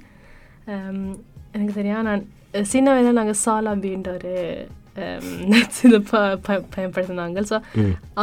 எனக்கு 1.55 1.73
தெரியும். 1.79 2.07
நான் 2.09 2.25
சின்ன 2.73 2.87
வயதில் 2.93 3.19
நாங்கள் 3.19 3.41
சாலா 3.45 3.71
அப்படின்ற 3.75 4.11
ஒரு 4.19 4.33
இது 5.87 5.97
ப 6.11 6.19
பயன்படுத்தினாங்க. 6.75 7.41
ஸோ 7.49 7.57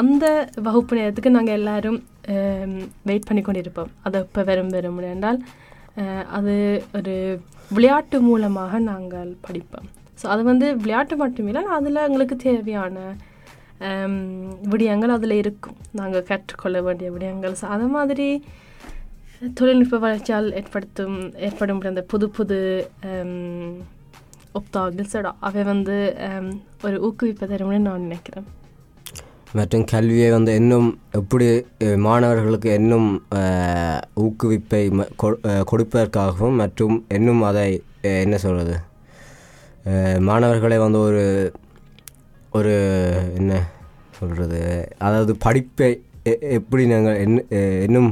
அந்த 0.01 0.25
வகுப்பு 0.67 0.99
நேரத்துக்கு 0.99 1.37
நாங்கள் 1.37 1.59
எல்லாரும் 1.59 1.99
வெயிட் 3.11 3.29
பண்ணி 3.29 3.43
கொண்டிருப்போம். 3.49 3.93
அதை 4.07 4.21
இப்போ 4.27 4.43
வரும் 4.51 4.75
வரும் 4.77 4.99
என்றால் 5.15 5.41
அது 6.39 6.55
ஒரு 6.99 7.15
விளையாட்டு 7.77 8.17
மூலமாக 8.29 8.79
நாங்கள் 8.91 9.31
படிப்போம். 9.47 9.87
ஸோ 10.23 10.27
அது 10.27 10.43
வந்து 10.43 10.77
விளையாட்டு 10.77 11.27
மட்டுமில்லை 11.27 11.63
அதில் 11.77 12.07
எங்களுக்கு 12.09 12.37
தேவையான 12.37 12.97
um, 13.89 14.15
விடயங்கள் 14.71 15.09
அதில் 15.09 15.31
இருக்கும். 15.31 15.77
நாங்கள் 15.93 16.23
கற்றுக்கொள்ள 16.23 16.83
வேண்டிய 16.83 17.11
விடயங்கள். 17.11 17.55
ஸோ 17.61 17.65
அது 17.65 17.87
மாதிரி 17.87 18.29
தொழில்நுட்ப 19.55 19.99
வளர்ச்சியால் 19.99 20.53
ஏற்படுத்தும் 20.53 21.19
ஏற்படும் 21.37 21.81
அந்த 21.81 22.03
புது 22.03 22.31
புது 22.31 22.59
um, 23.03 23.35
ஒப்தாகிள்ஸோட 24.55 25.33
அவை 25.41 25.63
வந்து 25.63 25.97
um, 26.29 26.47
ஒரு 26.85 26.97
ஊக்குவிப்பை 27.09 27.49
தரும்னு 27.49 27.79
நான் 27.79 28.01
நினைக்கிறேன். 28.01 28.47
மற்றும் 29.55 29.85
கல்வியை 29.85 30.31
வந்து 30.31 30.55
இன்னும் 30.55 30.89
எப்படி 31.13 31.47
மாணவர்களுக்கு 31.97 32.75
இன்னும் 32.75 33.07
ஊக்குவிப்பை 34.21 34.81
ம- 34.91 35.11
கொடுப்பதற்காகவும் 35.71 36.57
மற்றும் 36.57 37.05
இன்னும் 37.09 37.43
அதை 37.43 37.69
என்ன 38.25 38.37
சொல்கிறது 38.37 38.77
மாணவர்களை 40.23 40.79
வந்து 40.79 40.99
ஒரு 41.01 41.25
ஒரு 42.53 42.75
என்ன 43.37 43.53
சொல்கிறது 44.19 44.61
அதாவது 44.99 45.33
படிப்பை 45.39 45.91
எப்படி 46.53 46.83
நாங்கள் 46.87 47.19
அஹ், 47.53 47.83
இன்னும் 47.85 48.11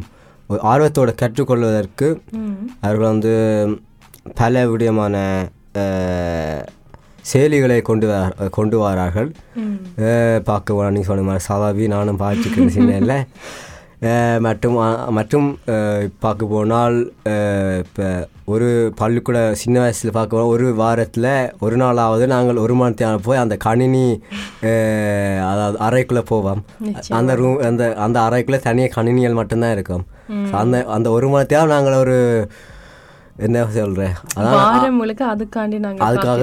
ஒரு 0.50 0.60
ஆர்வத்தோடு 0.64 1.12
கற்றுக்கொள்வதற்கு 1.14 2.08
அவர்கள் 2.80 3.12
வந்து 3.12 3.32
பல 4.36 5.16
அஹ், 5.80 6.62
செயலிகளை 7.24 7.78
கொண்டு 7.82 8.06
வர 8.06 8.22
கொண்டு 8.50 8.76
வரார்கள். 8.78 9.28
பார்க்க 10.44 10.90
நீங்கள் 10.90 11.04
சொன்ன 11.04 11.22
மாதிரி 11.22 11.44
சவாபி 11.44 11.86
நானும் 11.88 12.20
பார்த்துக்கிறேன் 12.20 12.68
சின்ன 12.70 12.98
மற்றும் 14.44 14.76
மற்றும் 15.18 15.48
பார்க்க 16.24 16.52
போனால் 16.52 16.96
இப்போ 17.82 18.06
ஒரு 18.52 18.68
பள்ளிக்கூட 19.00 19.38
சின்ன 19.60 19.76
வயசில் 19.82 20.14
பார்க்க 20.16 20.36
போனால் 20.36 20.52
ஒரு 20.54 20.66
வாரத்தில் 20.80 21.30
ஒரு 21.64 21.76
நாளாவது 21.82 22.24
நாங்கள் 22.34 22.60
ஒரு 22.64 22.74
நேரம் 22.74 23.24
போய் 23.28 23.42
அந்த 23.44 23.56
கணினி 23.66 24.06
அதாவது 25.52 25.78
அறைக்குள்ளே 25.86 26.22
போவோம். 26.32 26.62
அந்த 27.20 27.34
ரூம் 27.40 27.58
அந்த 27.70 27.84
அந்த 28.06 28.18
அறைக்குள்ளே 28.26 28.60
தனியாக 28.68 28.94
கணினிகள் 28.96 29.38
மட்டும்தான் 29.40 29.74
இருக்கும். 29.78 30.04
அந்த 30.62 30.84
அந்த 30.96 31.10
ஒரு 31.16 31.28
நேரம் 31.34 31.74
நாங்கள் 31.74 32.00
ஒரு 32.04 32.18
என்ன 33.46 33.66
சொல்கிறேன் 33.76 34.14
அதான் 34.38 34.98
அதுக்காண்டி 35.34 35.78
நாங்கள் 35.84 36.06
அதுக்காக 36.08 36.42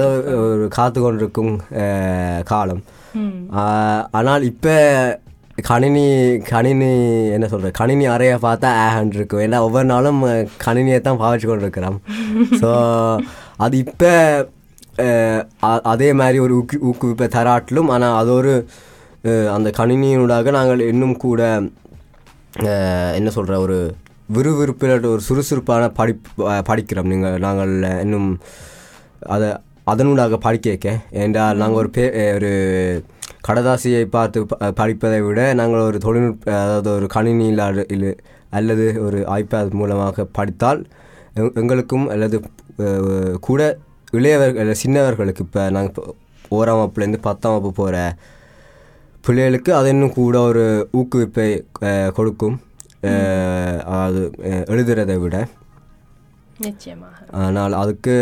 ஒரு 0.54 0.64
காத்து 0.78 0.98
கொண்டிருக்கும் 1.00 1.54
காலம். 2.50 2.82
ஆனால் 4.18 4.42
இப்போ 4.50 4.74
கணினி 5.60 6.04
கணினி 6.50 6.90
என்ன 7.36 7.46
சொல்கிறது 7.48 7.78
கணினி 7.78 8.04
அறையை 8.06 8.36
பார்த்தா 8.44 8.68
ஆஹன் 8.84 9.12
இருக்கும் 9.18 9.42
ஏன்னா 9.46 9.58
ஒவ்வொரு 9.66 9.84
நாளும் 9.84 10.20
கணினியை 10.64 11.00
தான் 11.00 11.20
பாவிச்சு 11.22 11.46
கொண்டு 11.46 11.66
இருக்கிறோம் 11.66 11.98
ஸோ 12.62 12.70
அது 13.56 13.76
இப்போ 13.84 14.12
அதே 15.92 16.08
மாதிரி 16.12 16.38
ஒரு 16.38 16.54
ஊக்கு 16.60 16.78
ஊக்குவிப்பை 16.88 17.28
தராட்டிலும் 17.36 17.92
ஆனால் 17.94 18.16
அது 18.20 18.32
ஒரு 18.32 18.66
அந்த 19.56 19.68
கணினியினூடாக 19.78 20.50
நாங்கள் 20.50 20.80
இன்னும் 20.92 21.16
கூட 21.16 21.42
என்ன 23.18 23.28
சொல்கிற 23.36 23.60
ஒரு 23.60 23.76
விறுவிறுப்பில் 24.34 25.10
ஒரு 25.12 25.22
சுறுசுறுப்பான 25.28 25.88
படி 25.98 26.12
படிக்கிறோம். 26.68 27.10
நீங்கள் 27.12 27.38
நாங்கள் 27.38 27.72
இன்னும் 28.04 28.28
அதை 29.34 29.48
அதனூடாக 29.92 30.36
படிக்க 30.46 30.66
வைக்க. 30.70 30.90
ஏன்டா 31.12 31.44
நாங்கள் 31.60 31.80
ஒரு 31.82 31.90
பே 31.90 32.04
ஒரு 32.36 32.50
கடதாசியை 33.48 34.04
பார்த்து 34.08 34.46
ப- 34.46 34.72
படிப்பதை 34.72 35.20
விட 35.20 35.54
நாங்கள் 35.54 35.80
ஒரு 35.80 35.98
தொழில்நுட்ப 35.98 36.52
அதாவது 36.56 36.90
ஒரு 36.90 37.06
கணினியில் 37.06 37.62
அல்லது 38.50 39.02
ஒரு 39.02 39.18
ஐபேட் 39.34 39.70
மூலமாக 39.70 40.24
படித்தால் 40.32 40.80
எங்- 41.36 41.54
எங்களுக்கும் 41.54 42.08
அல்லது 42.08 42.36
கூட 43.40 43.60
இளையவர்கள் 44.12 44.74
சின்னவர்களுக்கு 44.82 45.40
இப்போ 45.40 45.70
நாங்கள் 45.70 46.08
ஓராம் 46.50 46.78
வகுப்புலேருந்து 46.78 47.20
பத்தாம் 47.20 47.52
வகுப்பு 47.52 47.72
போகிற 47.74 47.96
பிள்ளைகளுக்கு 49.24 49.74
அது 49.74 49.88
இன்னும் 49.88 50.12
கூட 50.12 50.40
ஒரு 50.40 50.64
ஊக்குவிப்பை 50.92 51.48
கொடுக்கும். 52.12 52.56
அதாவது 53.84 54.20
அஹ், 54.42 54.64
எழுதுறதை 54.66 55.18
விட. 55.18 55.36
நிச்சயமாக. 56.58 57.14
ஆனால் 57.42 57.72
அதுக்கு 57.72 58.14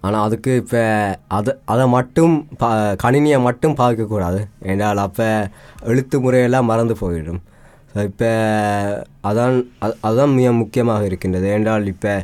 ஆனால் 0.00 0.22
அதுக்கு 0.22 0.56
இப்போ 0.56 0.82
அதை 1.28 1.52
அதை 1.64 1.88
மட்டும் 1.88 2.46
பா 2.58 2.68
கணினியை 3.02 3.40
மட்டும் 3.40 3.76
பார்க்கக்கூடாது 3.76 4.40
என்றால் 4.62 4.98
அப்போ 4.98 5.26
எழுத்து 5.84 6.20
முறையெல்லாம் 6.20 6.70
மறந்து 6.70 6.96
போயிடும். 7.00 7.40
ஸோ 7.94 8.02
இப்போ 8.04 8.30
அதான் 9.28 9.56
அது- 9.80 9.98
அதுதான் 10.00 10.34
மிக 10.34 10.52
முக்கியமாக 10.52 11.04
இருக்கின்றது. 11.04 11.46
என்றால் 11.48 11.86
இப்போ 11.86 12.14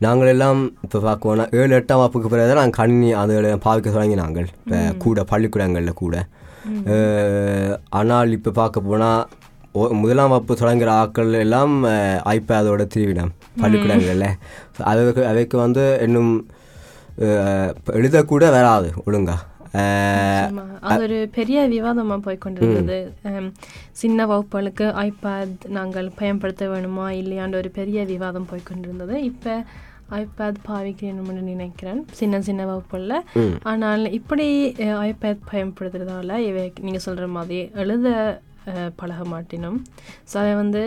நாங்கள் 0.00 0.28
எல்லாம் 0.28 0.60
இப்போ 0.82 0.98
பார்க்கோன்னா 0.98 1.44
ஏழு 1.52 1.74
எட்டாம் 1.74 2.00
வகுப்புக்கு 2.00 2.28
பிறகு 2.28 2.48
தான் 2.48 2.60
நாங்கள் 2.62 2.78
கணினி 2.80 3.12
அதை 3.12 3.34
பார்க்க 3.68 3.90
தொடங்கி 3.90 4.14
நாங்கள் 4.14 4.48
இப்போ 4.54 4.78
கூட 4.98 5.24
பள்ளிக்கூடங்களில் 5.24 6.00
கூட. 6.02 6.16
ஆனால் 7.90 8.32
இப்போ 8.32 8.50
பார்க்க 8.50 8.80
போனால் 8.80 9.22
முதலாம் 10.02 10.28
வகுப்பு 10.28 10.54
தொடங்குற 10.54 10.90
ஆட்கள் 10.94 11.32
எல்லாம் 11.44 11.74
ஐபேடோட 12.34 12.82
திருவிடம் 12.94 13.32
பள்ளிக்கூடங்களில். 13.60 14.28
அவைக்கு 14.90 15.22
அவைக்கு 15.30 15.56
வந்து 15.66 15.84
இன்னும் 16.06 16.32
எழுதக்கூட 17.98 18.44
வராது 18.56 18.90
ஒழுங்கா. 19.06 19.36
அது 20.88 21.02
ஒரு 21.06 21.18
பெரிய 21.36 21.58
விவாதமா 21.74 22.16
போய் 22.24 22.42
கொண்டிருந்தது 22.44 22.98
சின்ன 24.00 24.26
வகுப்புகளுக்கு 24.30 24.86
ஐபேட் 25.06 25.62
நாங்கள் 25.76 26.08
பயன்படுத்த 26.20 26.66
வேணுமா 26.72 27.06
இல்லையான்ற 27.20 27.56
ஒரு 27.62 27.70
பெரிய 27.78 28.04
விவாதம் 28.12 28.48
போய் 28.50 28.68
கொண்டிருந்தது 28.70 29.16
இப்போ 29.30 29.54
ஐபேட் 30.20 30.58
பாவிக்கணும்னு 30.68 31.42
நினைக்கிறேன். 31.52 32.00
சின்ன 32.20 32.40
சின்ன 32.48 32.62
வகுப்புல 32.70 33.20
ஆனால் 33.70 34.02
இப்படி 34.18 34.48
ஐபேட் 35.10 35.48
பயன்படுத்துறதால 35.52 36.36
இவை 36.48 36.64
நீங்கள் 36.86 37.04
சொல்கிற 37.06 37.28
மாதிரி 37.36 37.60
எழுத 37.82 38.08
பழக 39.00 39.22
மாட்டினோம். 39.34 39.78
ஸோ 40.30 40.34
அதை 40.42 40.52
வந்து 40.62 40.82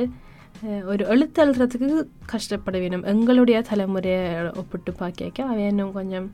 ஒரு 0.88 1.04
எழுத்து 1.08 1.40
எழுதுறதுக்கு 1.44 1.90
கஷ்டப்பட 2.26 2.78
வேணும் 2.80 3.06
எங்களுடைய 3.12 3.58
தலைமுறையை 3.70 4.22
ஒப்பிட்டு 4.58 4.92
பார்க்க 4.96 5.48
அவை 5.48 5.64
இன்னும் 5.68 5.94
கொஞ்சம் 5.94 6.28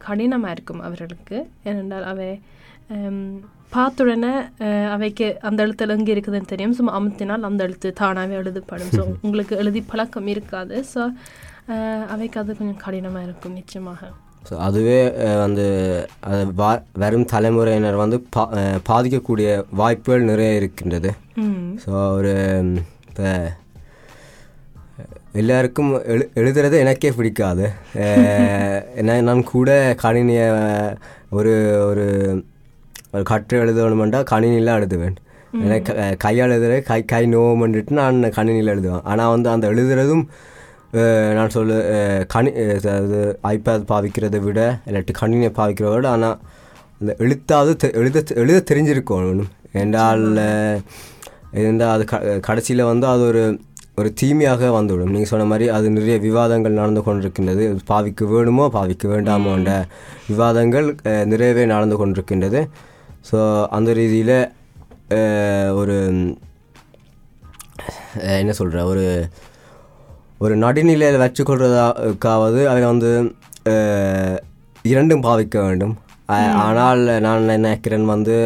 கடினமாக 0.00 0.52
இருக்கும் 0.52 0.82
அவர்களுக்கு 0.82 1.36
ஏனென்றால் 1.64 2.06
அவை 2.08 2.28
ஹம், 2.88 3.26
பார்த்த 3.70 4.04
உடனே 4.04 4.32
அஹ், 4.62 4.88
அவைக்கு 4.90 5.26
அந்த 5.42 5.60
எழுத்து 5.62 5.92
எங்கே 5.92 6.12
இருக்குதுன்னு 6.14 6.50
தெரியும் 6.50 6.74
சும்மா 6.74 6.92
அமுத்தினால் 6.98 7.48
அந்த 7.48 7.62
எழுத்து 7.64 7.90
தானாகவே 7.92 8.36
எழுதப்படும் 8.38 8.92
ஸோ 8.92 9.04
உங்களுக்கு 9.20 9.54
எழுதி 9.56 9.82
பழக்கம் 9.86 10.28
இருக்காது 10.28 10.76
ஸோ 10.90 11.02
அவைக்கு 12.08 12.40
அது 12.40 12.56
கொஞ்சம் 12.56 12.82
கடினமாக 12.82 13.24
இருக்கும் 13.24 13.54
நிச்சயமாக 13.54 14.10
ஸோ 14.44 14.54
அதுவே 14.62 14.98
வந்து 15.40 15.66
அது 16.28 16.42
வரும் 16.98 17.28
தலைமுறையினர் 17.30 18.00
வந்து 18.00 18.16
பா 18.30 18.44
பாதிக்கக்கூடிய 18.88 19.48
வாய்ப்புகள் 19.74 20.28
நிறைய 20.30 20.52
இருக்கின்றது 20.56 21.10
ஸோ 21.84 21.90
ஒரு 22.16 22.32
இப்போ 23.12 23.30
எல்லாருக்கும் 25.40 25.90
எழு 26.12 26.24
எழுதுறது 26.40 26.76
எனக்கே 26.84 27.10
பிடிக்காது. 27.16 27.64
ஏன்னா 29.00 29.14
நான் 29.28 29.42
கூட 29.50 29.70
கணினியை 30.02 30.46
ஒரு 31.38 31.52
ஒரு 31.88 32.06
ஒரு 33.14 33.24
கட்டு 33.30 33.54
எழுதணுமெண்டா 33.64 34.20
கணினியில் 34.32 34.72
எழுதுவேன். 34.76 35.16
எனக்கு 35.64 35.92
கையால் 36.24 36.54
எழுதுற 36.56 36.78
கை 36.90 37.00
கை 37.12 37.22
நோவுமென்ட்டு 37.34 37.98
நான் 38.00 38.22
கணினியில் 38.38 38.72
எழுதுவேன். 38.74 39.04
ஆனால் 39.12 39.32
வந்து 39.34 39.48
அந்த 39.54 39.66
எழுதுறதும் 39.72 40.24
நான் 41.38 41.54
சொல்ல 41.56 41.78
கணி 42.34 42.50
அதாவது 42.78 43.20
ஐபேட் 43.54 43.88
பாவிக்கிறதை 43.92 44.40
விட 44.48 44.60
இல்லாட்டி 44.88 45.14
கணினியை 45.22 45.52
பாவிக்கிறத 45.60 45.94
விட 45.96 46.08
ஆனால் 46.16 46.38
அந்த 47.00 47.12
எழுத்தாவது 47.24 47.92
எழுத 48.02 48.24
எழுத 48.42 48.58
தெரிஞ்சிருக்கணும் 48.70 49.52
என்றால் 49.82 50.26
இருந்தால் 51.60 51.92
அது 51.94 52.04
க 52.10 52.18
கடைசியில் 52.48 52.90
வந்து 52.92 53.06
அது 53.12 53.22
ஒரு 53.30 53.42
ஒரு 54.00 54.10
தீமையாக 54.20 54.70
வந்துவிடும். 54.76 55.10
நீங்கள் 55.14 55.30
சொன்ன 55.30 55.46
மாதிரி 55.50 55.66
அது 55.76 55.86
நிறைய 55.96 56.16
விவாதங்கள் 56.26 56.78
நடந்து 56.80 57.00
கொண்டிருக்கின்றது. 57.06 57.64
பாவிக்க 57.90 58.28
வேணுமோ 58.30 58.66
பாவிக்க 58.76 59.04
வேண்டாமோன்ற 59.12 59.72
விவாதங்கள் 60.30 60.88
நிறையவே 61.32 61.64
நடந்து 61.74 61.96
கொண்டிருக்கின்றது. 62.00 62.62
ஸோ 63.30 63.38
அந்த 63.78 63.90
ரீதியில் 64.00 64.36
ஒரு 65.80 65.96
என்ன 68.40 68.52
சொல்கிற 68.60 68.80
ஒரு 68.92 69.04
ஒரு 70.44 70.54
நடுநிலையில் 70.64 71.22
வச்சுக்கொள்றதாக்காவது 71.22 72.60
அதை 72.70 72.82
வந்து 72.92 73.10
இரண்டும் 74.92 75.24
பாவிக்க 75.26 75.56
வேண்டும். 75.66 75.94
ஆனால் 76.66 77.02
நான் 77.26 77.50
நினைக்கிறேன் 77.54 78.06
வந்து 78.14 78.36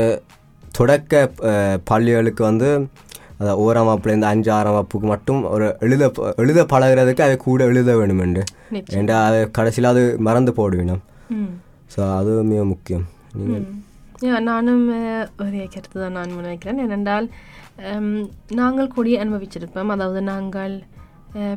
தொடக்க 0.77 1.13
பள்ளிகளுக்கு 1.91 2.43
வந்து 2.49 2.69
அதாவது 3.35 3.61
ஓராம் 3.63 3.89
வகுப்புலேருந்து 3.89 4.29
அஞ்சு 4.31 4.51
ஆறாம் 4.53 4.77
வகுப்புக்கு 4.77 5.07
மட்டும் 5.07 5.41
ஒரு 5.49 5.67
எழுத 5.81 6.05
எழுத 6.37 6.61
பழகுறதுக்கு 6.71 7.25
அதை 7.25 7.37
கூட 7.39 7.61
எழுத 7.71 7.97
வேண்டும் 7.99 8.23
என்று. 8.27 8.43
ஏண்டா 8.99 9.17
அது 9.27 9.41
கடைசியில் 9.59 9.91
அது 9.91 10.03
மறந்து 10.27 10.53
போடுவினோம் 10.59 11.03
ஸோ 11.95 12.01
அது 12.19 12.33
மிக 12.49 12.63
முக்கியம். 12.71 13.05
நீங்கள் 14.21 14.47
நானும் 14.47 14.85
ஒரே 15.45 15.65
கருத்து 15.67 15.97
தான் 15.99 16.17
நான் 16.17 16.37
நினைக்கிறேன். 16.39 16.81
ஏனென்றால் 16.85 17.27
நாங்கள் 18.61 18.93
கூடிய 18.95 19.17
அனுபவிச்சிருப்போம். 19.23 19.93
அதாவது 19.95 20.21
நாங்கள் 20.31 20.75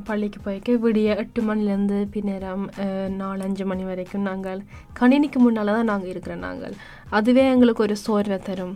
பள்ளிக்கு 0.08 0.40
போய்க்க 0.46 0.76
விடிய 0.84 1.10
எட்டு 1.22 1.42
மணிலேருந்து 1.42 1.98
பின்னேரம் 2.14 2.64
அஹ், 2.84 3.10
நாலு 3.20 3.42
அஞ்சு 3.44 3.66
மணி 3.66 3.84
வரைக்கும் 3.90 4.28
நாங்கள் 4.30 4.60
கணினிக்கு 5.00 5.40
முன்னால் 5.40 5.72
தான் 5.72 5.92
நாங்கள் 5.92 6.12
இருக்கிறோம் 6.14 6.46
நாங்கள். 6.48 6.74
அதுவே 7.12 7.44
எங்களுக்கு 7.54 7.86
ஒரு 7.88 7.98
சோர்வை 8.04 8.40
தரும். 8.42 8.76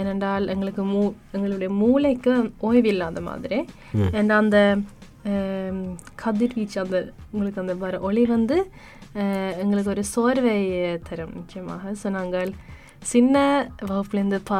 ஏனென்றால் 0.00 0.46
எங்களுக்கு 0.48 0.82
மூ 0.92 1.02
எங்களுடைய 1.32 1.70
மூளைக்கு 1.80 2.32
ஓய்வு 2.58 2.88
இல்லாத 2.88 3.20
மாதிரி 3.20 3.58
and 4.18 4.32
அந்த 4.40 4.58
கதிர்வீச்சு 6.22 6.78
அந்த 6.84 6.98
உங்களுக்கு 7.32 7.62
அந்த 7.62 7.74
வர 7.74 8.00
ஒளி 8.00 8.22
வந்து 8.26 8.56
எங்களுக்கு 9.62 9.92
ஒரு 9.94 10.04
சோர்வை 10.14 10.58
தரும் 11.08 11.34
நிச்சயமாக 11.34 11.92
ஸோ 12.02 12.10
நாங்கள் 12.10 12.52
சின்ன 13.12 13.36
வகுப்புலேருந்து 13.88 14.38
ப 14.50 14.54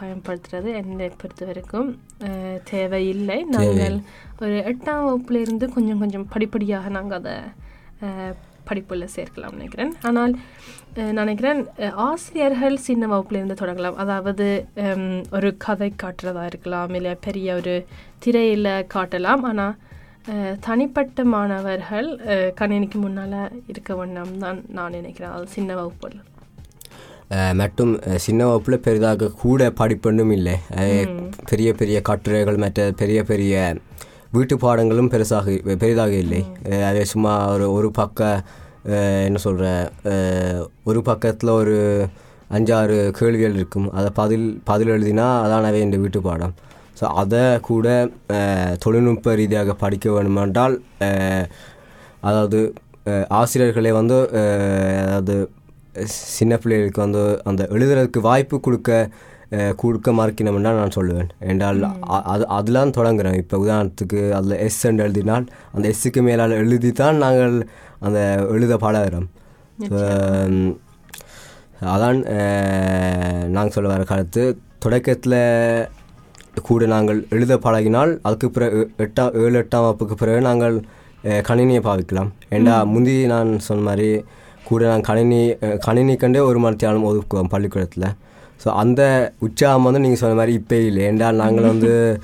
பயன்படுத்துறது 0.00 0.68
என்னை 0.80 1.06
பொறுத்த 1.20 1.44
வரைக்கும் 1.44 1.90
தேவையில்லை 2.70 3.36
நாங்கள் 3.56 3.96
ஒரு 4.40 4.56
எட்டாம் 4.70 5.04
வகுப்புலேருந்து 5.08 5.66
கொஞ்சம் 5.74 5.98
கொஞ்சம் 5.98 6.26
படிப்படியாக 6.28 6.88
நாங்கள் 6.88 7.20
அதை 7.20 7.36
படிப்பில் 8.64 9.12
சேர்க்கலாம் 9.14 9.52
நினைக்கிறேன். 9.52 9.92
ஆனால் 10.02 10.34
நினைக்கிறேன் 11.12 11.60
ஆசிரியர்கள் 12.04 12.76
சின்ன 12.78 13.06
வகுப்புலேருந்து 13.06 13.60
தொடங்கலாம். 13.60 13.96
அதாவது 13.96 14.46
ஒரு 15.30 15.56
கதை 15.56 15.92
காட்டுறதா 16.02 16.44
இருக்கலாம் 16.46 16.94
இல்லை 16.94 17.14
பெரிய 17.20 17.54
ஒரு 17.54 17.74
திரையில் 18.18 18.70
காட்டலாம். 18.94 19.42
ஆனால் 19.42 19.74
தனிப்பட்ட 20.60 21.24
மாணவர்கள் 21.32 22.06
கணினிக்கு 22.60 22.98
முன்னால் 22.98 23.40
இருக்க 23.66 23.94
வேண்டாம் 23.94 24.38
தான் 24.38 24.60
நான் 24.68 24.92
நினைக்கிறேன். 24.92 25.30
அது 25.30 25.46
சின்ன 25.48 25.74
வகுப்புல. 25.74 26.20
அஹ், 27.30 27.58
சின்ன 28.18 28.40
வகுப்பில் 28.46 28.80
பெரிதாக 28.80 29.32
கூட 29.38 29.68
படிப்பொன்றும் 29.78 30.32
இல்லை. 30.32 30.56
பெரிய 31.46 31.72
பெரிய 31.72 32.00
கட்டுரைகள் 32.02 32.56
மற்ற 32.56 32.92
பெரிய 32.96 33.20
பெரிய 33.24 33.54
வீட்டு 34.34 34.54
பாடங்களும் 34.58 35.10
பெருசாக 35.10 35.46
பெரிதாக 35.76 36.12
இல்லை. 36.16 36.42
அஹ், 36.68 36.84
அது 36.88 37.00
சும்மா 37.06 37.32
ஒரு 37.52 37.66
ஒரு 37.72 37.90
பக்க 37.92 38.20
என்ன 39.26 39.38
சொல்கிற 39.38 39.66
ஒரு 40.84 41.00
பக்கத்தில் 41.02 41.50
ஒரு 41.52 41.76
அஞ்சாறு 42.50 42.96
கேள்விகள் 43.12 43.54
இருக்கும். 43.54 43.86
அதை 43.92 44.10
பதில் 44.14 44.46
பதில் 44.64 44.88
எழுதினா 44.88 45.26
அதானவே 45.44 45.80
இந்த 45.80 45.96
வீட்டு 45.96 46.20
பாடம். 46.20 46.54
ஸோ 46.98 47.04
அதை 47.20 47.40
கூட 47.62 47.86
தொழில்நுட்ப 48.78 49.34
ரீதியாக 49.34 49.74
படிக்க 49.76 50.12
வேண்டுமென்றால் 50.12 50.74
அதாவது 52.22 52.58
ஆசிரியர்களை 53.06 53.38
ஆசிரியர்களே 53.38 53.90
வந்து 53.92 54.18
அதாவது 55.04 55.34
சின்ன 56.36 56.54
பிள்ளைகளுக்கு 56.56 57.00
வந்து 57.00 57.22
அந்த 57.44 57.62
எழுதுறதுக்கு 57.70 58.20
வாய்ப்பு 58.22 58.56
கொடுக்க 58.60 58.90
கொடுக்க 59.80 60.12
மறுக்கணும்னா 60.18 60.70
நான் 60.80 60.94
சொல்லுவேன். 60.98 61.30
என்றால் 61.50 61.80
அது 62.32 62.44
அதெல்லாம் 62.58 62.94
தொடங்குறேன். 62.98 63.38
இப்போ 63.42 63.56
உதாரணத்துக்கு 63.64 64.20
அதில் 64.38 64.60
எஸ் 64.66 64.80
என்று 64.90 65.04
எழுதினால் 65.06 65.44
அந்த 65.74 65.84
எஸ்ஸுக்கு 65.92 66.22
மேலால் 66.28 66.58
எழுதி 66.62 66.92
தான் 67.02 67.22
நாங்கள் 67.24 67.56
அந்த 68.06 68.20
எழுத 68.56 68.76
பழகிறோம் 68.86 69.28
அதான் 71.94 72.18
நாங்கள் 73.54 73.74
சொல்ல 73.76 73.88
வர 73.94 74.02
கருத்து. 74.12 74.44
தொடக்கத்தில் 74.84 75.40
கூட 76.68 76.86
நாங்கள் 76.94 77.20
எழுத 77.36 77.54
பழகினால் 77.64 78.12
அதுக்கு 78.28 78.48
பிறகு 78.56 78.80
எட்டாம் 79.04 79.34
ஏழு 79.44 79.56
எட்டாம் 79.62 79.84
வகுப்புக்கு 79.84 80.16
பிறகு 80.20 80.40
நாங்கள் 80.48 80.76
கணினியை 81.48 81.80
பாவிக்கலாம். 81.88 82.30
ஏண்டா 82.54 82.74
முந்தி 82.92 83.14
நான் 83.32 83.50
சொன்ன 83.66 83.84
மாதிரி 83.88 84.08
கூட 84.68 84.82
நான் 84.90 85.06
கணினி 85.08 85.40
கணினி 85.86 86.14
கண்டே 86.22 86.42
ஒரு 86.50 86.58
மணி 86.64 86.76
தியானம் 86.82 87.08
ஒதுக்குவோம் 87.10 87.50
பள்ளிக்கூடத்தில். 87.54 88.08
ஸோ 88.64 88.68
அந்த 88.68 89.32
உற்சாகம் 89.38 89.82
வந்து 89.82 90.00
நீங்கள் 90.00 90.18
சொன்ன 90.18 90.34
மாதிரி 90.34 90.52
இப்போ 90.52 90.76
இல்லை. 90.76 91.02
ஏண்டா 91.04 91.32
நாங்கள் 91.32 91.64
வந்து 91.64 92.20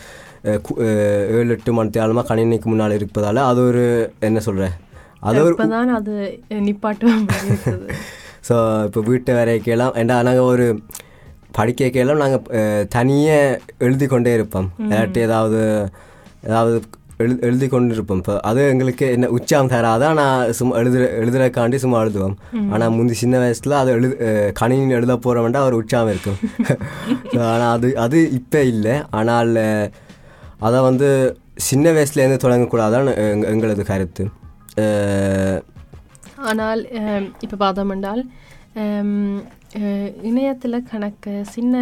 ஏழு 1.29 1.51
எட்டு 1.51 1.73
மணி 1.73 1.89
தியானமாக 1.89 2.35
கணினிக்கு 2.35 2.65
முன்னால் 2.65 2.93
இருப்பதால் 2.93 3.37
அது 3.37 3.61
ஒரு 3.67 4.13
என்ன 4.21 4.39
சொல்கிறேன் 4.39 4.73
அது 5.21 5.43
ஒரு 5.43 5.57
அது 5.95 6.15
இருக்குது. 7.49 7.89
ஸோ 8.49 8.85
இப்போ 8.85 9.01
வீட்டை 9.01 9.35
வரைக்கலாம் 9.35 9.95
ஏண்டா 9.95 10.23
நாங்கள் 10.23 10.51
ஒரு 10.53 10.81
படிக்க 11.53 12.05
நாங்கள் 12.15 12.87
தனியே 12.89 13.59
எழுதி 13.79 14.07
கொண்டே 14.07 14.35
இருப்போம் 14.35 14.71
இல்லாட்டி 14.79 15.19
ஏதாவது 15.19 15.91
ஏதாவது 16.47 16.83
எழு 17.23 17.35
எழுதி 17.47 17.67
கொண்டு 17.69 17.95
இருப்போம் 17.95 18.21
இப்போ 18.23 18.35
அது 18.49 18.61
எங்களுக்கு 18.73 19.07
என்ன 19.17 19.29
உற்சாகம் 19.37 19.71
தராது? 19.73 20.05
ஆனால் 20.11 20.53
சும்மா 20.59 20.75
எழுதுற 20.81 21.03
எழுதுறக்காண்டி 21.23 21.79
சும்மா 21.85 21.99
எழுதுவோம். 22.05 22.37
ஆனால் 22.75 22.95
முந்தி 22.97 23.15
சின்ன 23.23 23.39
வயசில் 23.39 23.81
அது 23.81 23.91
எழுது 23.97 24.15
கணினியில் 24.61 24.97
எழுத 24.99 25.17
போகிறவன்டா 25.25 25.63
ஒரு 25.69 25.79
உற்சாகம் 25.81 26.13
இருக்கும். 26.15 26.39
ஆனால் 27.53 27.73
அது 27.77 27.89
அது 28.05 28.21
இப்போ 28.39 28.63
இல்லை. 28.73 28.95
ஆனால் 29.21 29.53
அதை 30.69 30.81
வந்து 30.89 31.09
சின்ன 31.69 31.93
வயசுலேருந்து 31.97 32.43
தொடங்கக்கூடாதான் 32.45 33.09
எங்க- 33.33 33.51
எங்களது 33.55 33.85
கருத்து. 33.91 34.25
ஆனால் 36.51 36.83
இப்போ 37.45 37.57
பார்த்தோம் 37.65 37.93
என்றால் 37.97 38.23
இணையத்தில் 40.29 40.87
கணக்கு 40.91 41.33
சின்ன 41.57 41.75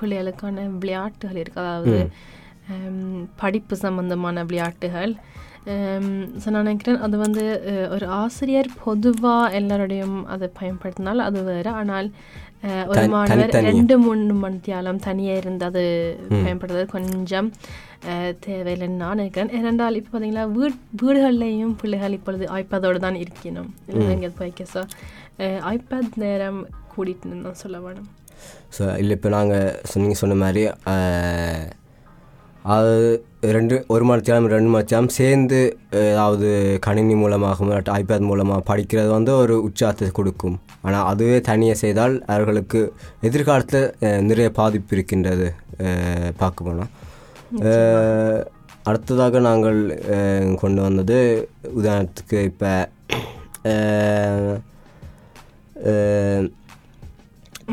பிள்ளைகளுக்கான 0.00 0.64
விளையாட்டுகள் 0.80 1.40
இருக்கு. 1.42 1.60
அதாவது 1.64 1.96
படிப்பு 3.36 3.76
சம்பந்தமான 3.76 4.44
விளையாட்டுகள் 4.44 5.12
ஸோ 6.42 6.48
நான் 6.48 6.62
நினைக்கிறேன் 6.62 7.00
அது 7.00 7.16
வந்து 7.18 7.44
ஒரு 7.90 8.06
ஆசிரியர் 8.16 8.68
பொதுவாக 8.84 9.56
எல்லாரோடையும் 9.60 10.18
அதை 10.26 10.48
பயன்படுத்தினால் 10.58 11.18
அது 11.18 11.42
வேறு 11.42 11.70
ஆனால் 11.70 12.08
ஒரு 12.86 13.02
மாணவர். 13.08 13.50
ரெண்டு 13.66 13.98
மூணு 13.98 14.34
மணித்தியாலம் 14.34 14.96
தனியாக 14.98 15.38
இருந்து 15.38 15.64
அது 15.64 15.82
பயன்படுத்துறது 16.34 16.86
கொஞ்சம் 16.86 17.48
தேவையில்லைன்னு 18.40 18.96
நான் 18.96 19.16
நினைக்கிறேன் 19.16 19.50
ஏனென்றால் 19.50 19.94
இப்போ 19.94 20.10
பார்த்தீங்களா 20.12 20.44
வீட் 20.52 20.78
வீடுகள்லேயும் 21.02 21.74
பிள்ளைகள் 21.74 22.12
இப்பொழுது 22.12 22.46
ஐபேதோடு 22.52 22.98
தான் 22.98 23.14
இருக்கணும் 23.14 23.70
எங்கேயாவது 23.88 24.38
போய்க்க 24.38 24.66
ஸோ 24.74 24.82
ஐபேட் 25.70 26.14
நேரம் 26.16 26.60
கூட்டிட்டு 26.96 27.42
தான் 27.42 27.54
சொல்ல 27.54 27.78
வேணும் 27.78 28.08
ஸோ 28.78 28.96
இல்லை 28.96 29.14
இப்போ 29.16 29.28
நாங்கள் 29.28 29.74
நீங்கள் 29.94 30.14
சொன்ன 30.14 30.34
மாதிரி 30.34 30.64
அது 32.74 32.94
ரெண்டு 33.54 33.74
ஒரு 33.94 34.04
மணித்தியாலம் 34.08 34.48
ரெண்டு 34.52 34.70
மணித்தியாலம் 34.72 35.16
சேர்ந்து 35.16 35.58
ஏதாவது 36.00 36.48
கணினி 36.86 37.14
மூலமாகவும் 37.14 37.74
ஐபேட் 38.00 38.26
மூலமாக 38.30 38.66
படிக்கிறது 38.70 39.08
வந்து 39.08 39.32
ஒரு 39.36 39.54
உற்சாகத்தை 39.62 40.08
கொடுக்கும். 40.12 40.56
ஆனால் 40.82 41.08
அதுவே 41.10 41.36
தனியாக 41.50 41.78
செய்தால் 41.82 42.14
அவர்களுக்கு 42.26 42.80
எதிர்காலத்தில் 43.28 43.86
நிறைய 44.28 44.48
பாதிப்பு 44.50 44.94
இருக்கின்றது 44.96 45.48
பார்க்க 46.36 46.68
போனால் 46.68 46.92
அடுத்ததாக 48.82 49.38
நாங்கள் 49.48 49.78
கொண்டு 50.56 50.80
வந்தது 50.82 51.18
உதாரணத்துக்கு 51.76 52.40
இப்போ 52.50 52.72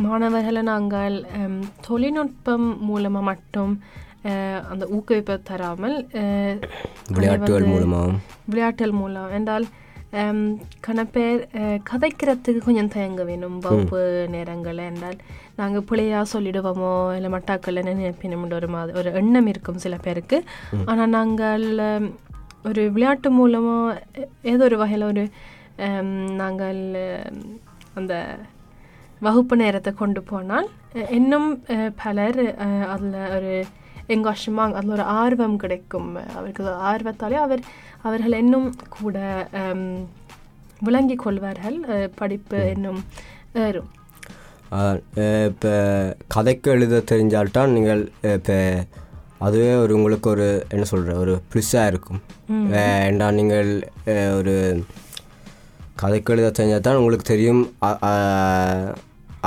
மாணவர்களை 0.06 0.62
நாங்கள் 0.72 1.18
தொழில்நுட்பம் 1.88 2.70
மூலமாக 2.88 3.30
மட்டும் 3.32 3.74
அந்த 4.72 4.84
ஊக்குவிப்பை 4.96 5.36
தராமல் 5.44 5.96
விளையாட்டுகள் 7.14 7.56
வந்து 7.58 7.72
மூலமாகவும். 7.74 8.20
விளையாட்டுகள் 8.46 9.00
மூலம். 9.00 9.32
என்றால் 9.32 9.66
ஹம், 10.14 10.42
கன 10.86 11.04
பேர் 11.08 11.40
அஹ், 11.60 11.80
கதைக்கிறதுக்கு 11.90 12.62
கொஞ்சம் 12.66 12.92
தயங்க 12.94 13.22
வேணும். 13.24 13.56
வகுப்பு 13.60 14.00
நேரங்களில் 14.30 14.90
என்றால் 14.90 15.18
நாங்கள் 15.56 15.86
பிள்ளையாக 15.90 16.32
சொல்லிடுவோமோ 16.34 16.92
இல்லை 17.16 17.30
மட்டாக்கள் 17.30 17.80
நினைப்பினோம்ன்ற 17.82 18.56
ஒரு 18.56 18.70
மாதிரி 18.70 18.98
ஒரு 19.00 19.12
எண்ணம் 19.20 19.48
இருக்கும் 19.48 19.84
சில 19.86 19.98
பேருக்கு. 20.02 20.38
ஆனால் 20.86 21.14
நாங்கள் 21.18 21.66
ஒரு 22.66 22.82
விளையாட்டு 22.96 23.30
மூலமாக 23.32 24.02
ஏதோ 24.52 24.64
ஒரு 24.64 24.78
வகையில் 24.78 25.10
ஒரு 25.10 25.24
நாங்கள் 26.36 26.80
அந்த 27.96 28.14
வகுப்பு 29.22 29.56
நேரத்தை 29.56 29.92
கொண்டு 29.94 30.22
போனால் 30.24 30.68
இன்னும் 31.12 31.50
பலர் 32.04 32.40
அதில் 32.94 33.18
ஒரு 33.38 33.54
எங்காஷமாக 34.16 34.78
அதில் 34.80 34.96
ஒரு 34.98 35.06
ஆர்வம் 35.22 35.58
கிடைக்கும். 35.64 36.10
அவருக்கு 36.38 36.64
ஆர்வத்தாலே 36.92 37.38
அவர் 37.46 37.62
அவர்கள் 38.08 38.40
இன்னும் 38.44 38.68
கூட 39.00 39.18
ஹம், 39.58 40.02
விளங்கிக் 40.88 41.24
கொள்வார்கள். 41.26 41.78
படிப்பு 42.22 42.60
இன்னும் 42.76 43.02
ஏறும் 43.66 43.92
இப்போ 45.50 45.72
கதைக்கு 46.36 46.70
எழுத 46.76 47.02
தெரிஞ்சால்தான் 47.12 47.74
நீங்கள் 47.76 48.02
இப்போ 48.36 48.58
அதுவே 49.48 49.72
ஒரு 49.84 49.92
உங்களுக்கு 49.98 50.28
ஒரு 50.34 50.48
என்ன 50.74 50.86
சொல்கிற 50.92 51.16
ஒரு 51.24 51.34
ப்ளஸ்ஸாக 51.52 51.92
இருக்கும். 51.92 52.22
ஏண்டா 52.84 53.28
நீங்கள் 53.40 53.70
ஒரு 54.40 54.54
கதைக்கு 56.02 56.32
எழுத 56.34 56.52
தெரிஞ்சால் 56.60 56.86
தான் 56.88 57.00
உங்களுக்கு 57.02 57.28
தெரியும். 57.34 57.64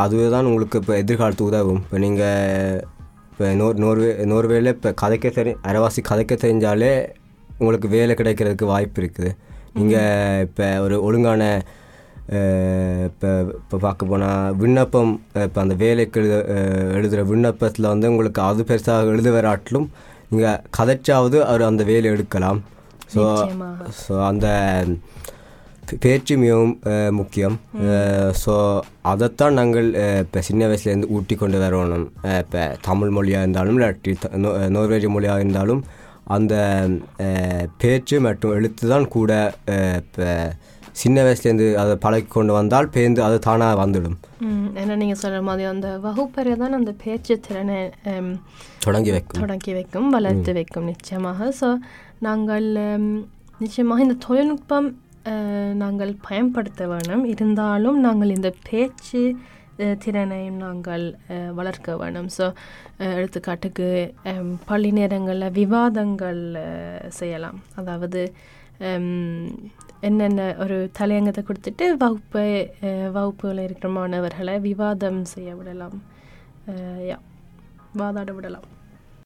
அதுவே 0.04 0.26
தான் 0.34 0.48
உங்களுக்கு 0.50 0.80
இப்போ 0.82 0.94
எதிர்காலத்துக்கு 1.02 1.50
உதவும். 1.52 1.82
இப்போ 1.86 1.98
நீங்கள் 2.06 2.82
இப்போ 3.36 3.48
நோர் 3.54 3.80
நோர்வே 3.80 4.10
நோர்வேல 4.24 4.70
இப்போ 4.70 4.90
கதைக்க 5.00 5.30
தெரி 5.30 5.50
அரைவாசி 5.62 6.00
கதைக்க 6.02 6.34
தெரிஞ்சாலே 6.40 6.92
உங்களுக்கு 7.58 7.88
வேலை 7.88 8.12
கிடைக்கிறதுக்கு 8.14 8.66
வாய்ப்பு 8.66 8.98
இருக்குது 9.02 9.30
நீங்கள் 9.74 10.40
இப்போ 10.42 10.66
ஒரு 10.80 10.96
ஒழுங்கான 11.02 11.42
இப்போ 13.06 13.30
இப்போ 13.56 13.76
பார்க்க 13.78 14.06
போனால் 14.06 14.54
விண்ணப்பம் 14.54 15.12
இப்போ 15.42 15.60
அந்த 15.60 15.74
வேலைக்கு 15.74 16.20
எழுத 16.22 16.38
எழுதுகிற 16.94 17.24
விண்ணப்பத்தில் 17.24 17.88
வந்து 17.88 18.10
உங்களுக்கு 18.10 18.42
அது 18.42 18.64
பெருசாக 18.64 19.12
எழுத 19.12 19.30
வராட்டிலும் 19.30 19.86
நீங்கள் 20.30 20.62
கதைச்சாவது 20.78 21.38
அவர் 21.46 21.62
அந்த 21.62 21.84
வேலை 21.84 22.10
எடுக்கலாம் 22.10 22.60
ஸோ. 23.14 23.22
ஸோ 24.00 24.14
அந்த 24.26 24.46
பேச்சு 25.94 26.34
மிகவும் 26.36 26.74
முக்கியம் 27.10 27.56
ஸோ 28.42 28.54
அதைத்தான் 29.02 29.54
நாங்கள் 29.54 29.88
இப்போ 30.22 30.40
சின்ன 30.40 30.62
வயசுலேருந்து 30.66 31.10
ஊட்டி 31.10 31.34
கொண்டு 31.34 31.58
வரணும் 31.58 32.08
இப்போ 32.40 32.62
தமிழ் 32.80 33.10
மொழியாக 33.10 33.44
இருந்தாலும் 33.44 33.78
இல்லாட்டி 33.78 34.14
நோர்வேஜ் 34.68 35.06
மொழியாக 35.08 35.40
இருந்தாலும் 35.40 35.82
அந்த 36.28 36.54
பேச்சு 37.76 38.16
மற்றும் 38.20 38.54
எழுத்து 38.54 38.84
தான் 38.88 39.06
கூட 39.08 39.32
இப்போ 40.00 40.28
சின்ன 40.92 41.22
வயசுலேருந்து 41.22 41.66
அதை 41.76 41.94
பழக்கி 41.96 42.30
கொண்டு 42.30 42.52
வந்தால் 42.52 42.88
பேருந்து 42.88 43.20
அது 43.22 43.36
தானாக 43.38 43.80
வந்துடும் 43.82 44.16
ஏன்னா 44.80 44.94
நீங்கள் 44.96 45.20
சொல்கிற 45.20 45.40
மாதிரி 45.42 45.66
அந்த 45.68 45.88
வகுப்பறை 45.98 46.54
தான் 46.56 46.72
அந்த 46.72 46.92
பேச்சு 47.04 47.34
திறனை 47.38 47.78
தொடங்கி 48.78 49.10
வைக்கும் 49.10 49.42
தொடங்கி 49.42 49.72
வைக்கும் 49.72 50.08
வளர்த்து 50.10 50.52
வைக்கும் 50.52 50.86
நிச்சயமாக 50.86 51.50
ஸோ 51.60 51.70
நாங்கள் 52.18 52.68
நிச்சயமாக 53.58 54.02
இந்த 54.02 54.16
தொழில்நுட்பம் 54.26 54.88
நாங்கள் 55.74 56.16
பயன்படுத்த 56.28 56.88
வேணும். 56.88 57.24
இருந்தாலும் 57.24 58.00
நாங்கள் 58.00 58.30
இந்த 58.30 58.54
பேச்சு 58.70 59.22
திறனையும் 59.98 60.56
நாங்கள் 60.56 61.04
வளர்க்க 61.54 61.96
வேணும். 61.96 62.28
ஸோ 62.28 62.44
எடுத்துக்காட்டுக்கு 63.14 63.88
பள்ளி 64.66 64.90
நேரங்களில் 64.90 65.50
விவாதங்கள் 65.52 66.42
செய்யலாம். 67.08 67.58
அதாவது 67.74 68.22
என்னென்ன 70.00 70.54
ஒரு 70.58 70.90
தலையங்கத்தை 70.98 71.44
கொடுத்துட்டு 71.44 71.96
வகுப்பை 71.96 72.48
அஹ், 72.82 73.10
இருக்கிற 73.62 73.88
மாணவர்களை 73.90 74.58
விவாதம் 74.60 75.24
செய்ய 75.24 75.54
விடலாம். 75.54 75.96
யா 77.08 77.18
வாதாட 77.98 78.30
விடலாம். 78.34 78.66